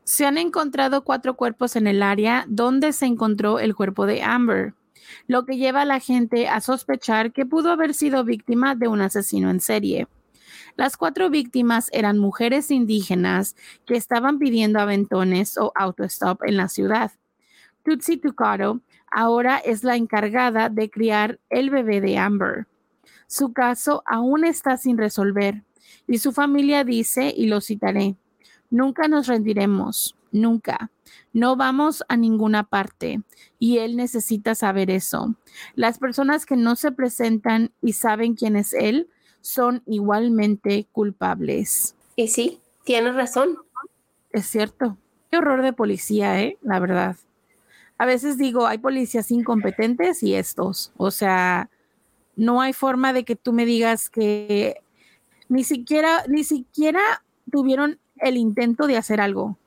Se 0.04 0.26
han 0.26 0.38
encontrado 0.38 1.04
cuatro 1.06 1.36
cuerpos 1.36 1.76
en 1.78 1.88
el 1.88 2.04
área 2.04 2.44
donde 2.50 2.92
se 2.92 3.06
encontró 3.06 3.60
el 3.60 3.74
cuerpo 3.74 4.06
de 4.06 4.22
Amber, 4.22 4.74
lo 5.28 5.46
que 5.46 5.56
lleva 5.56 5.84
a 5.84 5.86
la 5.86 6.00
gente 6.02 6.50
a 6.50 6.60
sospechar 6.60 7.32
que 7.32 7.46
pudo 7.46 7.72
haber 7.72 7.94
sido 7.94 8.24
víctima 8.26 8.76
de 8.76 8.88
un 8.90 9.02
asesino 9.02 9.50
en 9.52 9.62
serie. 9.62 10.08
Las 10.76 10.98
cuatro 10.98 11.30
víctimas 11.30 11.90
eran 11.94 12.18
mujeres 12.18 12.70
indígenas 12.72 13.56
que 13.86 13.96
estaban 13.96 14.40
pidiendo 14.40 14.80
aventones 14.80 15.58
o 15.58 15.72
autostop 15.76 16.42
en 16.44 16.58
la 16.58 16.68
ciudad. 16.70 17.12
Tutsi 17.84 18.18
Tucaro 18.18 18.82
ahora 19.12 19.58
es 19.58 19.84
la 19.84 19.96
encargada 19.96 20.70
de 20.70 20.90
criar 20.90 21.40
el 21.50 21.70
bebé 21.70 22.02
de 22.02 22.18
Amber. 22.18 22.68
Su 23.28 23.54
caso 23.54 24.04
aún 24.06 24.46
está 24.46 24.78
sin 24.78 24.98
resolver 24.98 25.64
y 26.08 26.18
su 26.18 26.32
familia 26.32 26.84
dice, 26.84 27.34
y 27.36 27.48
lo 27.48 27.62
citaré, 27.62 28.16
Nunca 28.72 29.08
nos 29.08 29.26
rendiremos, 29.26 30.16
nunca. 30.32 30.92
No 31.34 31.56
vamos 31.56 32.04
a 32.08 32.18
ninguna 32.18 32.64
parte 32.64 33.22
y 33.58 33.80
él 33.80 33.96
necesita 33.96 34.54
saber 34.54 34.92
eso. 34.92 35.36
Las 35.76 35.98
personas 35.98 36.46
que 36.46 36.56
no 36.56 36.76
se 36.76 36.92
presentan 36.92 37.72
y 37.82 37.94
saben 37.94 38.36
quién 38.36 38.56
es 38.56 38.74
él 38.74 39.10
son 39.42 39.82
igualmente 39.88 40.88
culpables. 40.92 41.96
Y 42.16 42.28
sí, 42.28 42.60
tienes 42.84 43.16
razón. 43.16 43.58
Es 44.32 44.46
cierto. 44.46 44.98
Qué 45.32 45.38
horror 45.38 45.64
de 45.64 45.74
policía, 45.74 46.42
¿eh? 46.42 46.58
La 46.62 46.80
verdad. 46.80 47.16
A 48.00 48.06
veces 48.06 48.38
digo, 48.38 48.66
hay 48.66 48.78
policías 48.78 49.30
incompetentes 49.30 50.24
y 50.24 50.34
estos. 50.34 50.92
O 50.98 51.12
sea, 51.12 51.70
no 52.38 52.62
hay 52.62 52.72
forma 52.72 53.12
de 53.12 53.26
que 53.26 53.36
tú 53.36 53.52
me 53.52 53.66
digas 53.66 54.10
que 54.10 54.78
ni 55.50 55.66
siquiera, 55.66 56.24
ni 56.30 56.46
siquiera 56.46 57.02
tuvieron 57.52 58.00
el 58.16 58.38
intento 58.38 58.88
de 58.88 58.96
hacer 58.96 59.20
algo. 59.20 59.58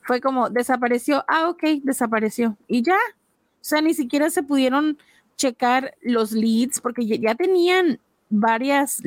Fue 0.00 0.20
como, 0.20 0.48
desapareció, 0.48 1.24
ah, 1.28 1.50
ok, 1.50 1.62
desapareció. 1.82 2.56
Y 2.66 2.82
ya. 2.82 2.96
O 2.96 3.64
sea, 3.64 3.82
ni 3.82 3.92
siquiera 3.92 4.30
se 4.30 4.42
pudieron 4.42 4.98
checar 5.36 5.94
los 6.00 6.32
leads 6.32 6.80
porque 6.80 7.06
ya, 7.06 7.16
ya 7.16 7.34
tenían 7.34 8.00
varias 8.30 9.02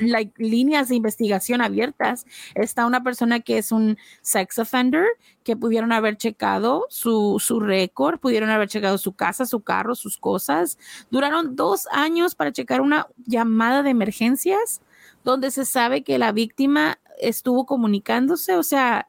like, 0.00 0.32
líneas 0.42 0.88
de 0.88 0.96
investigación 0.96 1.60
abiertas. 1.60 2.26
Está 2.54 2.86
una 2.86 3.02
persona 3.02 3.40
que 3.40 3.58
es 3.58 3.72
un 3.72 3.98
sex 4.22 4.58
offender, 4.58 5.06
que 5.44 5.56
pudieron 5.56 5.92
haber 5.92 6.16
checado 6.16 6.86
su, 6.88 7.36
su 7.38 7.60
récord, 7.60 8.18
pudieron 8.18 8.50
haber 8.50 8.68
checado 8.68 8.98
su 8.98 9.12
casa, 9.12 9.46
su 9.46 9.60
carro, 9.60 9.94
sus 9.94 10.18
cosas. 10.18 10.78
Duraron 11.10 11.56
dos 11.56 11.86
años 11.92 12.34
para 12.34 12.52
checar 12.52 12.80
una 12.80 13.06
llamada 13.26 13.82
de 13.82 13.90
emergencias 13.90 14.80
donde 15.24 15.50
se 15.50 15.64
sabe 15.64 16.02
que 16.02 16.18
la 16.18 16.32
víctima 16.32 16.98
estuvo 17.18 17.66
comunicándose. 17.66 18.56
O 18.56 18.62
sea, 18.62 19.08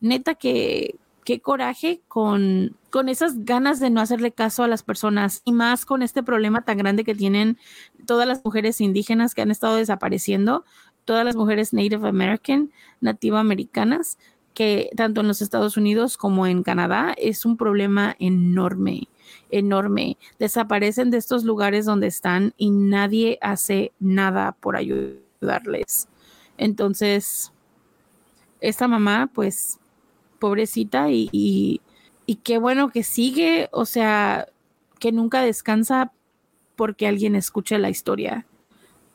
neta 0.00 0.34
que 0.34 0.96
qué 1.24 1.40
coraje 1.40 2.00
con, 2.08 2.76
con 2.90 3.08
esas 3.08 3.44
ganas 3.44 3.80
de 3.80 3.90
no 3.90 4.00
hacerle 4.00 4.32
caso 4.32 4.62
a 4.62 4.68
las 4.68 4.82
personas 4.82 5.42
y 5.44 5.52
más 5.52 5.84
con 5.84 6.02
este 6.02 6.22
problema 6.22 6.62
tan 6.62 6.78
grande 6.78 7.04
que 7.04 7.14
tienen 7.14 7.58
todas 8.06 8.26
las 8.26 8.44
mujeres 8.44 8.80
indígenas 8.80 9.34
que 9.34 9.42
han 9.42 9.50
estado 9.50 9.76
desapareciendo, 9.76 10.64
todas 11.04 11.24
las 11.24 11.36
mujeres 11.36 11.72
Native 11.72 12.08
American, 12.08 12.70
nativa 13.00 13.40
americanas, 13.40 14.18
que 14.54 14.90
tanto 14.96 15.20
en 15.20 15.28
los 15.28 15.42
Estados 15.42 15.76
Unidos 15.76 16.16
como 16.16 16.46
en 16.46 16.62
Canadá 16.62 17.14
es 17.16 17.44
un 17.44 17.56
problema 17.56 18.16
enorme, 18.18 19.08
enorme. 19.50 20.18
Desaparecen 20.38 21.10
de 21.10 21.18
estos 21.18 21.44
lugares 21.44 21.84
donde 21.84 22.08
están 22.08 22.52
y 22.56 22.70
nadie 22.70 23.38
hace 23.40 23.92
nada 24.00 24.52
por 24.60 24.76
ayudarles. 24.76 26.08
Entonces, 26.58 27.52
esta 28.60 28.88
mamá, 28.88 29.30
pues, 29.32 29.78
pobrecita 30.40 31.10
y, 31.10 31.30
y, 31.32 32.34
qué 32.42 32.58
bueno 32.58 32.90
que 32.90 33.04
sigue, 33.04 33.68
o 33.72 33.84
sea, 33.84 34.48
que 34.98 35.12
nunca 35.12 35.42
descansa 35.42 36.12
porque 36.74 37.06
alguien 37.06 37.36
escuche 37.36 37.78
la 37.78 37.90
historia, 37.90 38.46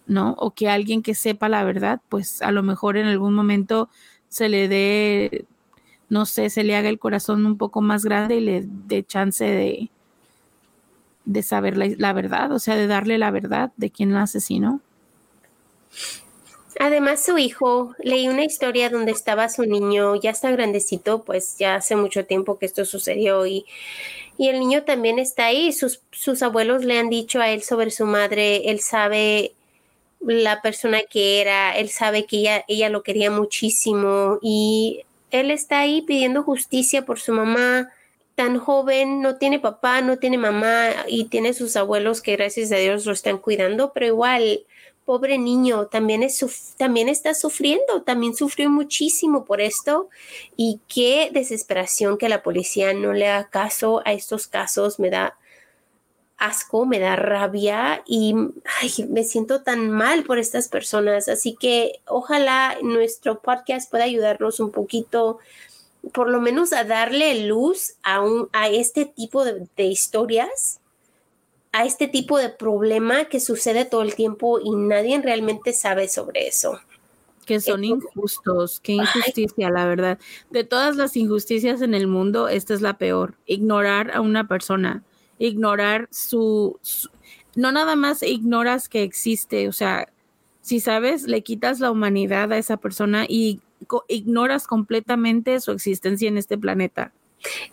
¿no? 0.07 0.35
O 0.37 0.51
que 0.51 0.69
alguien 0.69 1.01
que 1.01 1.15
sepa 1.15 1.49
la 1.49 1.63
verdad, 1.63 2.01
pues 2.09 2.41
a 2.41 2.51
lo 2.51 2.63
mejor 2.63 2.95
en 2.95 3.07
algún 3.07 3.33
momento 3.33 3.89
se 4.29 4.49
le 4.49 4.67
dé, 4.67 5.45
no 6.09 6.25
sé, 6.25 6.49
se 6.49 6.63
le 6.63 6.75
haga 6.75 6.89
el 6.89 6.99
corazón 6.99 7.45
un 7.45 7.57
poco 7.57 7.81
más 7.81 8.05
grande 8.05 8.37
y 8.37 8.41
le 8.41 8.63
dé 8.65 9.03
chance 9.03 9.43
de, 9.43 9.89
de 11.25 11.43
saber 11.43 11.77
la, 11.77 11.87
la 11.97 12.13
verdad, 12.13 12.51
o 12.51 12.59
sea, 12.59 12.75
de 12.75 12.87
darle 12.87 13.17
la 13.17 13.31
verdad 13.31 13.71
de 13.77 13.89
quién 13.89 14.13
la 14.13 14.23
asesinó. 14.23 14.81
Además, 16.79 17.23
su 17.23 17.37
hijo, 17.37 17.95
leí 17.99 18.27
una 18.27 18.43
historia 18.43 18.89
donde 18.89 19.11
estaba 19.11 19.49
su 19.49 19.63
niño, 19.63 20.15
ya 20.15 20.31
está 20.31 20.51
grandecito, 20.51 21.23
pues 21.23 21.57
ya 21.57 21.75
hace 21.75 21.95
mucho 21.95 22.25
tiempo 22.25 22.59
que 22.59 22.65
esto 22.65 22.85
sucedió 22.85 23.45
y, 23.45 23.65
y 24.37 24.49
el 24.49 24.59
niño 24.59 24.83
también 24.83 25.19
está 25.19 25.45
ahí. 25.45 25.71
Sus, 25.71 26.01
sus 26.11 26.43
abuelos 26.43 26.83
le 26.83 26.99
han 26.99 27.09
dicho 27.09 27.39
a 27.39 27.49
él 27.49 27.63
sobre 27.63 27.91
su 27.91 28.05
madre, 28.05 28.69
él 28.69 28.81
sabe 28.81 29.53
la 30.21 30.61
persona 30.61 31.03
que 31.03 31.41
era, 31.41 31.77
él 31.77 31.89
sabe 31.89 32.25
que 32.25 32.37
ella, 32.37 32.65
ella 32.67 32.89
lo 32.89 33.03
quería 33.03 33.31
muchísimo 33.31 34.39
y 34.41 35.03
él 35.31 35.51
está 35.51 35.79
ahí 35.79 36.01
pidiendo 36.01 36.43
justicia 36.43 37.05
por 37.05 37.19
su 37.19 37.33
mamá 37.33 37.89
tan 38.35 38.59
joven, 38.59 39.21
no 39.21 39.37
tiene 39.37 39.59
papá, 39.59 40.01
no 40.01 40.17
tiene 40.17 40.37
mamá 40.37 40.89
y 41.07 41.25
tiene 41.25 41.53
sus 41.53 41.75
abuelos 41.77 42.21
que 42.21 42.35
gracias 42.35 42.71
a 42.71 42.75
Dios 42.77 43.05
lo 43.05 43.13
están 43.13 43.37
cuidando, 43.37 43.93
pero 43.93 44.07
igual 44.07 44.65
pobre 45.05 45.37
niño, 45.37 45.87
también, 45.87 46.23
es, 46.23 46.73
también 46.77 47.09
está 47.09 47.33
sufriendo, 47.33 48.01
también 48.03 48.35
sufrió 48.35 48.69
muchísimo 48.69 49.45
por 49.45 49.61
esto. 49.61 50.09
Y 50.57 50.81
qué 50.87 51.29
desesperación 51.31 52.17
que 52.17 52.29
la 52.29 52.43
policía 52.43 52.93
no 52.93 53.13
le 53.13 53.29
haga 53.29 53.49
caso 53.49 54.01
a 54.05 54.13
estos 54.13 54.47
casos, 54.47 54.99
me 54.99 55.09
da 55.09 55.37
asco, 56.37 56.85
me 56.85 56.99
da 56.99 57.15
rabia 57.15 58.03
y 58.05 58.35
me 59.07 59.23
siento 59.23 59.61
tan 59.61 59.89
mal 59.89 60.23
por 60.23 60.37
estas 60.37 60.67
personas, 60.67 61.29
así 61.29 61.55
que 61.55 62.01
ojalá 62.07 62.77
nuestro 62.81 63.39
podcast 63.41 63.89
pueda 63.89 64.03
ayudarnos 64.03 64.59
un 64.59 64.71
poquito 64.71 65.39
por 66.13 66.29
lo 66.29 66.41
menos 66.41 66.73
a 66.73 66.83
darle 66.83 67.47
luz 67.47 67.95
a, 68.03 68.21
un, 68.21 68.49
a 68.51 68.67
este 68.69 69.05
tipo 69.05 69.43
de, 69.43 69.67
de 69.75 69.85
historias 69.85 70.79
a 71.75 71.83
este 71.83 72.07
tipo 72.07 72.37
de 72.37 72.47
problema 72.47 73.25
que 73.25 73.41
sucede 73.41 73.83
todo 73.83 74.01
el 74.01 74.15
tiempo 74.15 74.61
y 74.63 74.71
nadie 74.71 75.21
realmente 75.21 75.73
sabe 75.73 76.07
sobre 76.07 76.47
eso. 76.47 76.79
Que 77.45 77.59
son 77.59 77.83
injustos, 77.83 78.79
qué 78.79 78.93
injusticia, 78.93 79.69
la 79.69 79.85
verdad. 79.85 80.17
De 80.51 80.63
todas 80.63 80.95
las 80.95 81.17
injusticias 81.17 81.81
en 81.81 81.93
el 81.93 82.07
mundo, 82.07 82.47
esta 82.47 82.73
es 82.73 82.81
la 82.81 82.97
peor. 82.97 83.35
Ignorar 83.45 84.11
a 84.15 84.21
una 84.21 84.47
persona, 84.47 85.03
ignorar 85.37 86.07
su, 86.11 86.79
su 86.81 87.09
no 87.55 87.73
nada 87.73 87.97
más 87.97 88.23
ignoras 88.23 88.87
que 88.87 89.03
existe, 89.03 89.67
o 89.67 89.73
sea, 89.73 90.07
si 90.61 90.79
sabes, 90.79 91.23
le 91.23 91.41
quitas 91.41 91.81
la 91.81 91.91
humanidad 91.91 92.53
a 92.53 92.57
esa 92.57 92.77
persona 92.77 93.25
y 93.27 93.59
ignoras 94.07 94.65
completamente 94.65 95.59
su 95.59 95.71
existencia 95.71 96.29
en 96.29 96.37
este 96.37 96.57
planeta. 96.57 97.11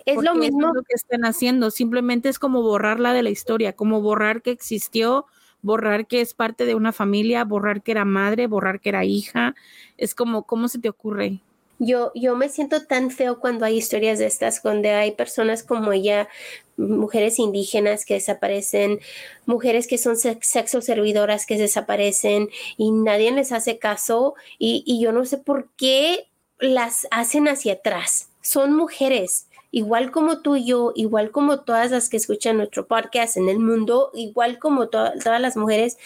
Es 0.05 0.23
lo 0.23 0.35
mismo 0.35 0.69
es 0.69 0.75
lo 0.75 0.83
que 0.83 0.95
están 0.95 1.25
haciendo, 1.25 1.71
simplemente 1.71 2.29
es 2.29 2.39
como 2.39 2.63
borrarla 2.63 3.13
de 3.13 3.23
la 3.23 3.31
historia, 3.31 3.73
como 3.73 4.01
borrar 4.01 4.43
que 4.43 4.51
existió, 4.51 5.27
borrar 5.63 6.07
que 6.07 6.21
es 6.21 6.35
parte 6.35 6.67
de 6.67 6.75
una 6.75 6.93
familia, 6.93 7.45
borrar 7.45 7.83
que 7.83 7.93
era 7.93 8.05
madre, 8.05 8.47
borrar 8.47 8.81
que 8.81 8.91
era 8.91 9.05
hija. 9.05 9.55
Es 9.97 10.15
como, 10.15 10.43
¿cómo 10.43 10.69
se 10.69 10.79
te 10.79 10.89
ocurre? 10.89 11.41
Yo, 11.79 12.13
yo 12.15 12.37
me 12.37 12.49
siento 12.49 12.87
tan 12.87 13.11
feo 13.11 13.41
cuando 13.41 13.65
hay 13.65 13.77
historias 13.77 14.19
de 14.19 14.27
estas, 14.27 14.63
donde 14.63 14.91
hay 14.91 15.13
personas 15.13 15.65
como 15.65 15.93
ella, 15.93 16.29
mujeres 16.77 17.39
indígenas 17.41 18.05
que 18.05 18.15
desaparecen, 18.15 19.01
mujeres 19.47 19.89
que 19.89 19.99
son 19.99 20.17
sexo 20.17 20.81
servidoras 20.81 21.45
que 21.45 21.59
desaparecen 21.59 22.51
y 22.77 22.93
nadie 22.93 23.33
les 23.33 23.51
hace 23.51 23.79
caso 23.79 24.35
y, 24.59 24.85
y 24.87 25.03
yo 25.03 25.11
no 25.11 25.25
sé 25.25 25.39
por 25.39 25.71
qué 25.77 26.29
las 26.61 27.09
hacen 27.11 27.49
hacia 27.49 27.75
atrás. 27.75 28.29
Son 28.43 28.77
mujeres, 28.77 29.49
igual 29.73 30.13
como 30.13 30.41
tú 30.41 30.55
y 30.55 30.67
yo, 30.67 30.93
igual 30.95 31.33
como 31.33 31.61
todas 31.61 31.91
las 31.91 32.09
que 32.09 32.19
escuchan 32.19 32.59
nuestro 32.59 32.87
podcast 32.87 33.37
en 33.37 33.49
el 33.49 33.59
mundo, 33.59 34.11
igual 34.15 34.59
como 34.59 34.89
to 34.89 35.13
todas 35.25 35.41
las 35.41 35.57
mujeres, 35.57 35.99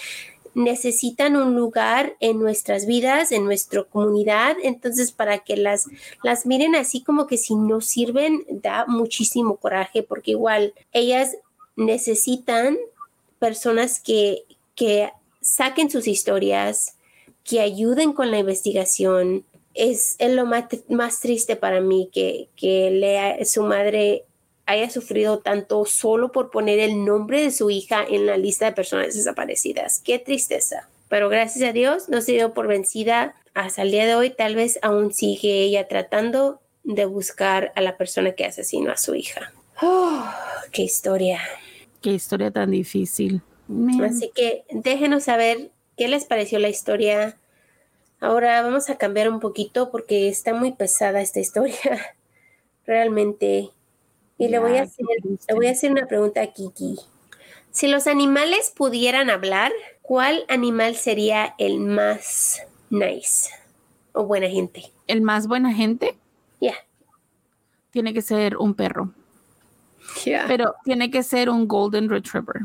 necesitan 0.55 1.37
un 1.37 1.55
lugar 1.55 2.17
en 2.21 2.39
nuestras 2.39 2.87
vidas, 2.87 3.31
en 3.31 3.45
nuestra 3.45 3.83
comunidad. 3.85 4.57
Entonces, 4.63 5.13
para 5.13 5.41
que 5.41 5.57
las, 5.57 5.87
las 6.23 6.47
miren 6.47 6.75
así 6.75 7.03
como 7.03 7.27
que 7.27 7.37
si 7.37 7.55
no 7.55 7.83
sirven, 7.83 8.43
da 8.49 8.87
muchísimo 8.87 9.57
coraje, 9.57 10.03
porque 10.03 10.31
igual 10.31 10.73
ellas 10.93 11.37
necesitan 11.77 12.79
personas 13.39 14.01
que, 14.01 14.45
que 14.75 15.11
saquen 15.43 15.91
sus 15.91 16.09
historias, 16.09 16.97
que 17.45 17.61
ayuden 17.61 18.15
con 18.15 18.31
la 18.31 18.39
investigación, 18.39 19.45
es, 19.77 20.17
es 20.19 20.33
lo 20.33 20.47
más, 20.47 20.65
más, 20.89 21.21
triste 21.21 21.57
para 21.57 21.81
mí 21.81 22.09
que, 22.13 22.49
que 22.57 22.91
Lea, 22.91 23.45
su 23.45 23.63
madre 23.63 24.25
haya 24.67 24.91
sufrido 24.91 25.39
tanto 25.39 25.85
solo 25.85 26.33
por 26.33 26.51
poner 26.51 26.81
el 26.81 27.05
nombre 27.05 27.43
de 27.43 27.51
su 27.53 27.71
hija 27.71 28.05
en 28.09 28.27
la 28.27 28.37
lista 28.37 28.67
de 28.67 28.73
personas 28.73 29.15
desaparecidas. 29.15 30.01
Qué 30.05 30.19
tristeza. 30.19 30.89
Pero 31.09 31.29
gracias 31.29 31.69
a 31.69 31.73
Dios 31.73 32.09
no 32.09 32.21
se 32.21 32.33
dio 32.33 32.53
por 32.53 32.67
vencida. 32.67 33.37
Hasta 33.55 33.83
el 33.83 33.93
día 33.93 34.07
de 34.07 34.17
hoy 34.17 34.31
tal 34.31 34.57
vez 34.57 34.79
aún 34.83 35.15
sigue 35.15 35.63
ella 35.63 35.87
tratando 35.87 36.61
de 36.83 37.05
buscar 37.05 37.73
a 37.77 37.81
la 37.81 37.97
persona 37.97 38.33
que 38.33 38.45
asesinó 38.45 38.91
a 38.91 38.97
su 38.97 39.15
hija. 39.15 39.53
Oh, 39.81 40.25
¡Qué 40.73 40.83
historia! 40.83 41.41
¡Qué 42.03 42.11
historia 42.11 42.51
tan 42.51 42.73
difícil! 42.73 43.43
Man. 43.69 44.05
Así 44.05 44.31
que 44.35 44.65
déjenos 44.71 45.25
saber 45.25 45.71
qué 45.97 46.09
les 46.09 46.25
pareció 46.25 46.59
la 46.59 46.69
historia 46.69 47.37
Ahora 48.27 48.61
vamos 48.61 48.91
a 48.91 48.99
cambiar 48.99 49.29
un 49.29 49.39
poquito 49.39 49.93
porque 49.93 50.27
está 50.27 50.53
muy 50.53 50.73
pesada 50.73 51.21
esta 51.21 51.39
historia, 51.39 51.77
realmente. 52.85 53.71
Y 54.37 54.49
le, 54.49 54.59
voy 54.59 54.79
a 54.79 54.83
hacer, 54.83 55.07
le 55.23 55.55
voy 55.55 55.69
a 55.69 55.71
hacer 55.71 55.93
una 55.93 56.09
pregunta 56.09 56.43
a 56.43 56.49
Kiki. 56.49 56.99
Si 57.71 57.87
los 57.87 58.09
animales 58.09 58.73
pudieran 58.75 59.31
hablar, 59.31 59.71
¿cuál 60.03 60.45
animal 60.49 60.97
sería 60.97 61.55
el 61.59 61.79
más 61.79 62.63
nice 62.91 63.49
o 64.13 64.25
buena 64.25 64.49
gente? 64.49 64.91
¿El 65.07 65.23
más 65.23 65.47
buena 65.47 65.73
gente? 65.73 66.17
Ya. 66.61 66.73
Yeah. 66.73 66.77
Tiene 67.93 68.13
que 68.13 68.23
ser 68.23 68.57
un 68.57 68.75
perro. 68.75 69.13
Yeah. 70.25 70.47
Pero 70.49 70.75
tiene 70.83 71.13
que 71.13 71.23
ser 71.23 71.49
un 71.49 71.69
golden 71.69 72.11
retriever. 72.11 72.63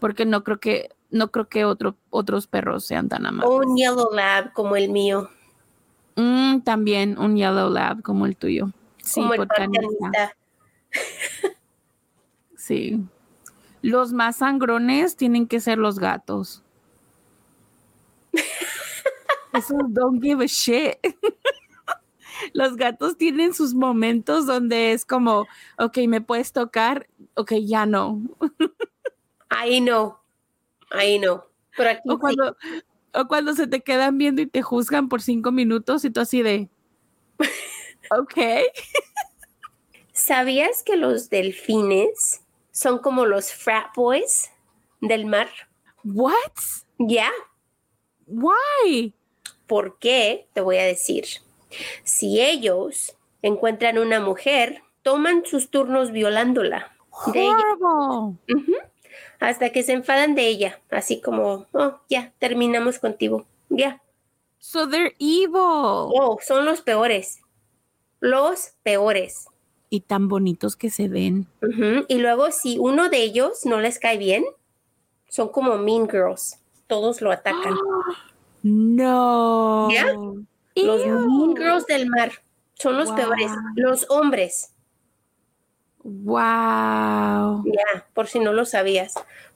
Porque 0.00 0.26
no 0.26 0.42
creo 0.42 0.58
que 0.58 0.90
no 1.10 1.30
creo 1.30 1.48
que 1.48 1.64
otro, 1.64 1.96
otros 2.10 2.46
perros 2.46 2.84
sean 2.84 3.08
tan 3.08 3.26
amables. 3.26 3.50
O 3.50 3.58
un 3.58 3.76
yellow 3.76 4.12
lab 4.12 4.52
como 4.52 4.76
el 4.76 4.90
mío. 4.90 5.30
Mm, 6.16 6.60
también 6.60 7.18
un 7.18 7.36
yellow 7.36 7.70
lab 7.70 8.02
como 8.02 8.26
el 8.26 8.36
tuyo. 8.36 8.70
Sí, 9.02 9.20
como 9.20 9.34
el 9.34 9.40
botanista. 9.40 10.36
sí. 12.56 13.02
Los 13.82 14.12
más 14.12 14.36
sangrones 14.36 15.16
tienen 15.16 15.46
que 15.46 15.60
ser 15.60 15.78
los 15.78 15.98
gatos. 15.98 16.62
Eso 19.52 19.78
don't 19.88 20.22
give 20.22 20.44
a 20.44 20.46
shit. 20.46 20.96
los 22.52 22.76
gatos 22.76 23.16
tienen 23.16 23.54
sus 23.54 23.74
momentos 23.74 24.46
donde 24.46 24.92
es 24.92 25.04
como, 25.04 25.46
ok, 25.78 25.98
me 26.08 26.20
puedes 26.20 26.52
tocar, 26.52 27.08
ok, 27.34 27.54
ya 27.62 27.86
no. 27.86 28.20
Ahí 29.48 29.80
no. 29.80 30.19
Ahí 30.90 31.18
no. 31.18 31.46
Pero 31.76 31.90
aquí 31.90 32.08
o, 32.08 32.18
cuando, 32.18 32.56
o 33.14 33.28
cuando 33.28 33.54
se 33.54 33.66
te 33.66 33.80
quedan 33.80 34.18
viendo 34.18 34.42
y 34.42 34.46
te 34.46 34.62
juzgan 34.62 35.08
por 35.08 35.22
cinco 35.22 35.52
minutos 35.52 36.04
y 36.04 36.10
tú 36.10 36.20
así 36.20 36.42
de. 36.42 36.68
ok. 38.10 38.34
¿Sabías 40.12 40.82
que 40.82 40.96
los 40.96 41.30
delfines 41.30 42.42
son 42.72 42.98
como 42.98 43.24
los 43.24 43.52
frat 43.52 43.94
boys 43.94 44.50
del 45.00 45.26
mar? 45.26 45.48
What? 46.04 46.34
Ya. 46.98 47.06
Yeah. 47.06 47.30
Why? 48.26 49.14
¿Por 49.66 49.98
qué? 49.98 50.48
Te 50.52 50.60
voy 50.60 50.76
a 50.76 50.84
decir. 50.84 51.24
Si 52.02 52.40
ellos 52.40 53.16
encuentran 53.42 53.98
una 53.98 54.20
mujer, 54.20 54.82
toman 55.02 55.44
sus 55.46 55.70
turnos 55.70 56.10
violándola. 56.10 56.92
Horrible. 57.10 57.54
Uh 57.80 58.36
-huh 58.48 58.89
hasta 59.40 59.70
que 59.70 59.82
se 59.82 59.92
enfadan 59.92 60.34
de 60.34 60.46
ella, 60.46 60.80
así 60.90 61.20
como, 61.20 61.66
oh, 61.72 62.00
ya, 62.08 62.32
terminamos 62.38 62.98
contigo, 62.98 63.46
ya. 63.68 64.00
So 64.58 64.86
they're 64.88 65.14
evil. 65.18 65.56
Oh, 65.56 66.38
son 66.46 66.66
los 66.66 66.82
peores. 66.82 67.40
Los 68.20 68.74
peores. 68.82 69.46
Y 69.88 70.02
tan 70.02 70.28
bonitos 70.28 70.76
que 70.76 70.90
se 70.90 71.08
ven. 71.08 71.48
Y 72.08 72.18
luego, 72.18 72.50
si 72.52 72.78
uno 72.78 73.08
de 73.08 73.22
ellos 73.22 73.64
no 73.64 73.80
les 73.80 73.98
cae 73.98 74.18
bien, 74.18 74.44
son 75.28 75.48
como 75.48 75.78
mean 75.78 76.08
girls. 76.08 76.58
Todos 76.86 77.20
lo 77.22 77.32
atacan. 77.32 77.74
No. 78.62 79.88
¿Ya? 79.90 80.04
Los 80.74 81.06
mean 81.06 81.56
girls 81.56 81.86
del 81.86 82.10
mar 82.10 82.30
son 82.74 82.98
los 82.98 83.08
Wow. 83.08 83.16
peores. 83.16 83.50
Los 83.74 84.06
hombres. 84.10 84.74
Wow. 86.02 87.64
Ya, 87.64 88.06
por 88.14 88.26
si 88.26 88.38
no 88.40 88.52
lo 88.52 88.64
sabías. 88.64 89.14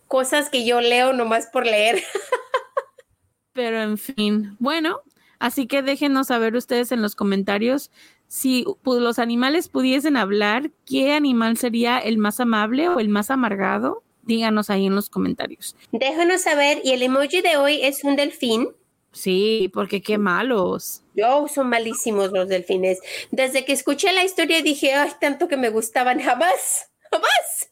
Cosas 0.08 0.50
que 0.50 0.64
yo 0.64 0.80
leo 0.80 1.12
nomás 1.12 1.46
por 1.46 1.66
leer. 1.66 2.02
Pero 3.52 3.80
en 3.80 3.98
fin, 3.98 4.56
bueno, 4.58 5.00
así 5.38 5.66
que 5.66 5.82
déjenos 5.82 6.26
saber 6.26 6.56
ustedes 6.56 6.90
en 6.92 7.02
los 7.02 7.14
comentarios 7.14 7.90
si 8.34 8.64
los 8.84 9.18
animales 9.20 9.68
pudiesen 9.68 10.16
hablar, 10.16 10.72
¿qué 10.86 11.12
animal 11.12 11.56
sería 11.56 11.98
el 11.98 12.18
más 12.18 12.40
amable 12.40 12.88
o 12.88 12.98
el 12.98 13.08
más 13.08 13.30
amargado? 13.30 14.02
Díganos 14.22 14.70
ahí 14.70 14.86
en 14.86 14.96
los 14.96 15.08
comentarios. 15.08 15.76
Déjanos 15.92 16.40
saber. 16.40 16.80
Y 16.82 16.90
el 16.90 17.02
emoji 17.02 17.42
de 17.42 17.56
hoy 17.56 17.80
es 17.82 18.02
un 18.02 18.16
delfín. 18.16 18.68
Sí, 19.14 19.70
porque 19.72 20.02
qué 20.02 20.18
malos. 20.18 21.02
Yo 21.14 21.46
son 21.48 21.68
malísimos 21.68 22.32
los 22.32 22.48
delfines. 22.48 22.98
Desde 23.30 23.64
que 23.64 23.72
escuché 23.72 24.12
la 24.12 24.24
historia 24.24 24.60
dije, 24.60 24.92
ay, 24.92 25.12
tanto 25.20 25.46
que 25.48 25.56
me 25.56 25.70
gustaban. 25.70 26.20
Jamás, 26.20 26.90
jamás. 27.10 27.68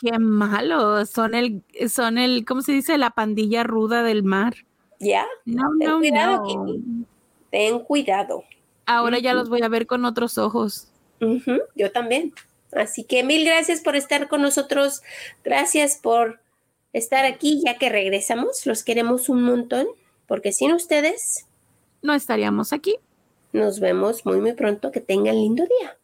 Qué 0.00 0.18
malos. 0.18 1.10
Son 1.10 1.34
el, 1.34 1.62
son 1.88 2.18
el, 2.18 2.44
¿cómo 2.44 2.62
se 2.62 2.72
dice? 2.72 2.98
La 2.98 3.10
pandilla 3.10 3.62
ruda 3.62 4.02
del 4.02 4.24
mar. 4.24 4.54
Ya, 5.00 5.26
No, 5.44 5.70
Ten 5.78 5.88
no, 5.88 5.98
cuidado, 6.00 6.36
no. 6.38 6.66
Kitty. 6.66 6.84
ten 7.50 7.78
cuidado. 7.80 8.44
Ahora 8.84 9.18
ya 9.20 9.32
los 9.34 9.48
voy 9.48 9.62
a 9.62 9.68
ver 9.68 9.86
con 9.86 10.04
otros 10.04 10.38
ojos. 10.38 10.88
Yo 11.76 11.92
también. 11.92 12.32
Así 12.72 13.04
que 13.04 13.22
mil 13.22 13.44
gracias 13.44 13.80
por 13.80 13.94
estar 13.96 14.28
con 14.28 14.42
nosotros. 14.42 15.02
Gracias 15.44 15.96
por 15.96 16.40
estar 16.92 17.24
aquí 17.24 17.62
ya 17.64 17.78
que 17.78 17.88
regresamos. 17.90 18.66
Los 18.66 18.82
queremos 18.82 19.28
un 19.28 19.42
montón 19.42 19.86
porque 20.28 20.52
sin 20.52 20.72
ustedes 20.72 21.46
No 22.02 22.14
estaríamos 22.14 22.72
aquí. 22.72 22.96
nos 23.52 23.80
vemos 23.80 24.24
muy 24.24 24.40
muy 24.40 24.52
pronto. 24.52 24.92
Que 24.92 25.00
tengan 25.00 25.34
lindo 25.34 25.64
día. 25.64 25.96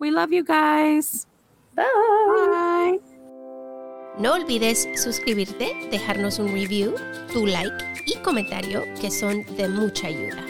We 0.00 0.10
love 0.10 0.30
you 0.30 0.44
guys. 0.44 1.26
Bye. 1.74 1.84
Bye. 2.96 3.00
No 4.18 4.32
olvides 4.34 4.88
suscribirte, 4.96 5.72
dejarnos 5.92 6.40
un 6.40 6.48
review, 6.52 6.94
tu 7.32 7.46
like 7.46 7.76
y 8.06 8.16
comentario 8.16 8.82
que 9.00 9.10
son 9.12 9.44
de 9.56 9.68
mucha 9.68 10.08
ayuda. 10.08 10.44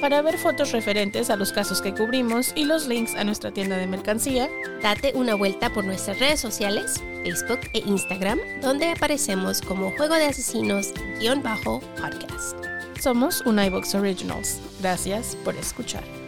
Para 0.00 0.22
ver 0.22 0.38
fotos 0.38 0.70
referentes 0.70 1.28
a 1.28 1.34
los 1.36 1.52
casos 1.52 1.82
que 1.82 1.92
cubrimos 1.92 2.52
y 2.54 2.64
los 2.64 2.86
links 2.86 3.16
a 3.16 3.24
nuestra 3.24 3.50
tienda 3.50 3.76
de 3.76 3.88
mercancía, 3.88 4.48
Date 4.82 5.10
una 5.16 5.34
vuelta 5.34 5.70
por 5.72 5.84
nuestras 5.84 6.20
redes 6.20 6.38
sociales, 6.38 7.02
Facebook 7.24 7.60
e 7.74 7.78
Instagram, 7.78 8.38
donde 8.60 8.90
aparecemos 8.90 9.60
como 9.60 9.90
Juego 9.96 10.14
de 10.14 10.26
Asesinos-podcast. 10.26 12.68
somos 13.00 13.40
un 13.42 13.58
iBox 13.58 13.94
Originals. 13.94 14.60
Gracias 14.80 15.36
por 15.44 15.54
escuchar. 15.56 16.27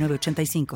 906985. 0.01 0.67